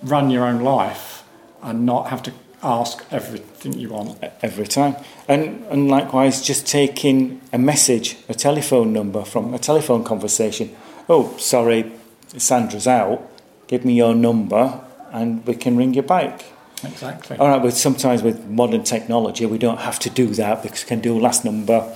run 0.02 0.30
your 0.30 0.46
own 0.46 0.62
life 0.62 1.24
and 1.62 1.86
not 1.86 2.08
have 2.08 2.24
to 2.24 2.34
ask 2.64 3.06
everything 3.12 3.74
you 3.74 3.90
want 3.90 4.24
every 4.42 4.66
time. 4.66 4.96
And 5.28 5.64
and 5.70 5.88
likewise, 5.88 6.42
just 6.42 6.66
taking 6.66 7.42
a 7.54 7.58
message, 7.58 8.18
a 8.28 8.34
telephone 8.34 8.92
number 8.94 9.24
from 9.24 9.54
a 9.54 9.60
telephone 9.60 10.04
conversation. 10.04 10.76
Oh, 11.08 11.38
sorry, 11.38 11.92
Sandra's 12.38 12.88
out. 12.88 13.30
Give 13.68 13.86
me 13.86 13.94
your 13.94 14.16
number, 14.16 14.82
and 15.16 15.46
we 15.48 15.56
can 15.56 15.78
ring 15.78 15.94
you 15.94 16.02
back. 16.02 16.46
Exactly. 16.84 17.38
All 17.38 17.48
right, 17.48 17.62
but 17.62 17.74
sometimes 17.74 18.22
with 18.22 18.46
modern 18.48 18.84
technology, 18.84 19.46
we 19.46 19.58
don't 19.58 19.80
have 19.80 19.98
to 20.00 20.10
do 20.10 20.28
that 20.36 20.62
because 20.62 20.84
we 20.84 20.90
can 20.90 21.00
do 21.00 21.20
last 21.20 21.46
number 21.46 21.96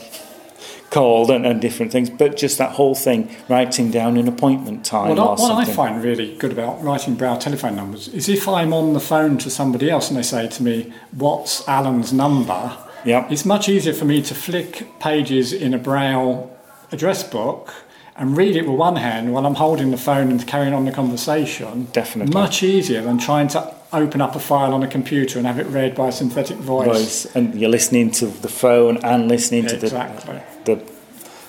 called 0.89 1.29
and, 1.29 1.45
and 1.45 1.61
different 1.61 1.91
things, 1.91 2.09
but 2.09 2.35
just 2.35 2.57
that 2.57 2.71
whole 2.71 2.95
thing, 2.95 3.29
writing 3.47 3.91
down 3.91 4.17
an 4.17 4.27
appointment 4.27 4.83
time. 4.83 5.15
Well, 5.15 5.35
what 5.35 5.51
I 5.51 5.71
find 5.71 6.03
really 6.03 6.35
good 6.37 6.51
about 6.51 6.81
writing 6.81 7.13
braille 7.15 7.37
telephone 7.37 7.75
numbers 7.75 8.07
is 8.07 8.27
if 8.27 8.47
I'm 8.47 8.73
on 8.73 8.93
the 8.93 8.99
phone 8.99 9.37
to 9.39 9.51
somebody 9.51 9.89
else 9.89 10.09
and 10.09 10.17
they 10.17 10.23
say 10.23 10.47
to 10.47 10.63
me, 10.63 10.91
What's 11.11 11.67
Alan's 11.67 12.11
number? 12.11 12.75
Yeah. 13.05 13.27
It's 13.29 13.45
much 13.45 13.69
easier 13.69 13.93
for 13.93 14.05
me 14.05 14.21
to 14.23 14.33
flick 14.33 14.87
pages 14.99 15.53
in 15.53 15.73
a 15.73 15.77
Braille 15.77 16.57
address 16.91 17.23
book 17.23 17.73
and 18.19 18.35
read 18.35 18.57
it 18.57 18.67
with 18.67 18.77
one 18.77 18.97
hand 18.97 19.33
while 19.33 19.45
I'm 19.45 19.55
holding 19.55 19.91
the 19.91 19.97
phone 19.97 20.29
and 20.29 20.45
carrying 20.45 20.73
on 20.73 20.83
the 20.83 20.91
conversation. 20.91 21.85
Definitely. 21.93 22.33
Much 22.33 22.61
easier 22.61 23.01
than 23.01 23.17
trying 23.17 23.47
to 23.49 23.73
open 23.93 24.19
up 24.19 24.35
a 24.35 24.39
file 24.39 24.73
on 24.73 24.83
a 24.83 24.87
computer 24.87 25.39
and 25.39 25.47
have 25.47 25.57
it 25.57 25.65
read 25.67 25.95
by 25.95 26.09
a 26.09 26.11
synthetic 26.11 26.57
voice. 26.57 26.87
voice. 26.87 27.25
And 27.33 27.59
you're 27.59 27.69
listening 27.69 28.11
to 28.11 28.27
the 28.27 28.49
phone 28.49 28.97
and 28.97 29.29
listening 29.29 29.67
to 29.67 29.75
exactly. 29.75 30.41
the, 30.65 30.75
the 30.75 30.91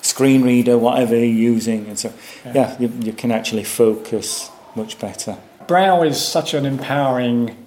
screen 0.00 0.42
reader, 0.44 0.78
whatever 0.78 1.16
you're 1.16 1.24
using. 1.24 1.88
And 1.88 1.98
so, 1.98 2.12
yeah, 2.46 2.52
yeah 2.54 2.78
you, 2.78 2.92
you 3.00 3.12
can 3.12 3.32
actually 3.32 3.64
focus 3.64 4.48
much 4.76 4.96
better. 5.00 5.38
Braille 5.66 6.04
is 6.04 6.24
such 6.24 6.54
an 6.54 6.64
empowering 6.64 7.66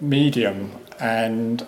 medium 0.00 0.72
and 1.00 1.66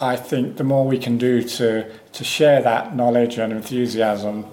I 0.00 0.16
think 0.16 0.56
the 0.56 0.64
more 0.64 0.86
we 0.86 0.98
can 0.98 1.18
do 1.18 1.42
to, 1.42 1.90
to 2.12 2.24
share 2.24 2.60
that 2.62 2.96
knowledge 2.96 3.38
and 3.38 3.52
enthusiasm 3.52 4.44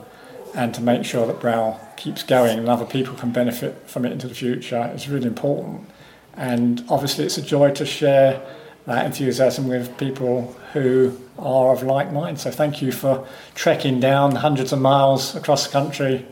and 0.53 0.73
to 0.73 0.81
make 0.81 1.05
sure 1.05 1.25
that 1.25 1.39
Braille 1.39 1.79
keeps 1.97 2.23
going 2.23 2.59
and 2.59 2.69
other 2.69 2.85
people 2.85 3.15
can 3.15 3.31
benefit 3.31 3.89
from 3.89 4.05
it 4.05 4.11
into 4.11 4.27
the 4.27 4.35
future 4.35 4.91
is 4.93 5.09
really 5.09 5.27
important. 5.27 5.89
And 6.35 6.83
obviously, 6.89 7.25
it's 7.25 7.37
a 7.37 7.41
joy 7.41 7.71
to 7.71 7.85
share 7.85 8.41
that 8.85 9.05
enthusiasm 9.05 9.67
with 9.67 9.97
people 9.97 10.55
who 10.73 11.17
are 11.37 11.73
of 11.73 11.83
like 11.83 12.11
mind. 12.11 12.39
So, 12.39 12.51
thank 12.51 12.81
you 12.81 12.91
for 12.91 13.27
trekking 13.55 13.99
down 13.99 14.35
hundreds 14.35 14.73
of 14.73 14.79
miles 14.79 15.35
across 15.35 15.65
the 15.65 15.71
country 15.71 16.25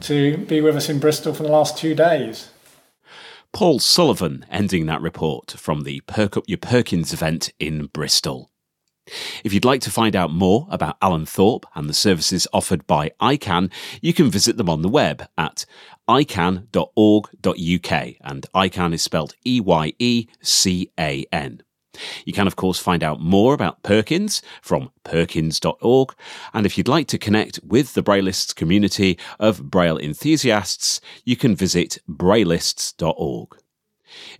to 0.00 0.36
be 0.36 0.60
with 0.60 0.76
us 0.76 0.88
in 0.88 0.98
Bristol 0.98 1.32
for 1.32 1.42
the 1.42 1.48
last 1.48 1.78
two 1.78 1.94
days. 1.94 2.50
Paul 3.52 3.78
Sullivan 3.78 4.44
ending 4.50 4.84
that 4.86 5.00
report 5.00 5.52
from 5.52 5.84
the 5.84 6.00
Perk 6.06 6.36
Up 6.36 6.44
Your 6.46 6.58
Perkins 6.58 7.14
event 7.14 7.52
in 7.58 7.86
Bristol. 7.86 8.50
If 9.44 9.52
you'd 9.52 9.64
like 9.64 9.80
to 9.82 9.90
find 9.90 10.16
out 10.16 10.32
more 10.32 10.66
about 10.70 10.96
Alan 11.00 11.26
Thorpe 11.26 11.66
and 11.74 11.88
the 11.88 11.94
services 11.94 12.46
offered 12.52 12.86
by 12.86 13.10
EyeCan, 13.20 13.70
you 14.00 14.12
can 14.12 14.30
visit 14.30 14.56
them 14.56 14.68
on 14.68 14.82
the 14.82 14.88
web 14.88 15.28
at 15.38 15.64
eyecan.org.uk 16.08 16.66
and 18.20 18.46
EyeCan 18.54 18.94
is 18.94 19.02
spelled 19.02 19.34
E-Y-E-C-A-N. 19.44 20.32
You 22.24 22.32
can, 22.32 22.46
of 22.46 22.56
course, 22.56 22.78
find 22.78 23.02
out 23.02 23.20
more 23.20 23.54
about 23.54 23.82
Perkins 23.82 24.42
from 24.60 24.90
perkins.org. 25.04 26.14
And 26.52 26.66
if 26.66 26.76
you'd 26.76 26.88
like 26.88 27.08
to 27.08 27.18
connect 27.18 27.60
with 27.64 27.94
the 27.94 28.02
Braillists 28.02 28.54
community 28.54 29.18
of 29.38 29.70
Braille 29.70 29.98
enthusiasts, 29.98 31.00
you 31.24 31.36
can 31.36 31.56
visit 31.56 31.98
braillists.org. 32.08 33.56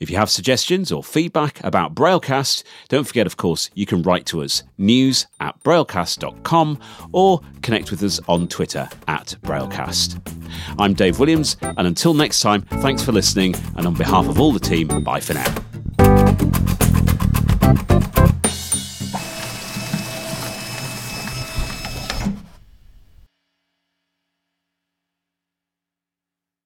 If 0.01 0.11
you 0.11 0.17
have 0.17 0.31
suggestions 0.31 0.93
or 0.93 1.03
feedback 1.03 1.63
about 1.65 1.95
Braillecast, 1.95 2.63
don't 2.89 3.07
forget, 3.07 3.27
of 3.27 3.37
course, 3.37 3.71
you 3.75 3.87
can 3.87 4.03
write 4.03 4.27
to 4.27 4.43
us 4.43 4.63
news 4.79 5.27
at 5.41 5.63
braillecast.com 5.63 6.79
or 7.13 7.41
connect 7.63 7.91
with 7.91 8.03
us 8.03 8.21
on 8.29 8.49
Twitter 8.49 8.89
at 9.09 9.37
Braillecast. 9.43 10.21
I'm 10.79 10.95
Dave 10.95 11.19
Williams, 11.19 11.57
and 11.63 11.87
until 11.87 12.15
next 12.15 12.41
time, 12.41 12.63
thanks 12.63 13.03
for 13.03 13.13
listening, 13.13 13.55
and 13.77 13.87
on 13.87 13.95
behalf 13.95 14.29
of 14.29 14.41
all 14.41 14.53
the 14.53 14.61
team, 14.61 14.89
bye 15.03 15.21
for 15.21 15.35
now. 15.35 15.55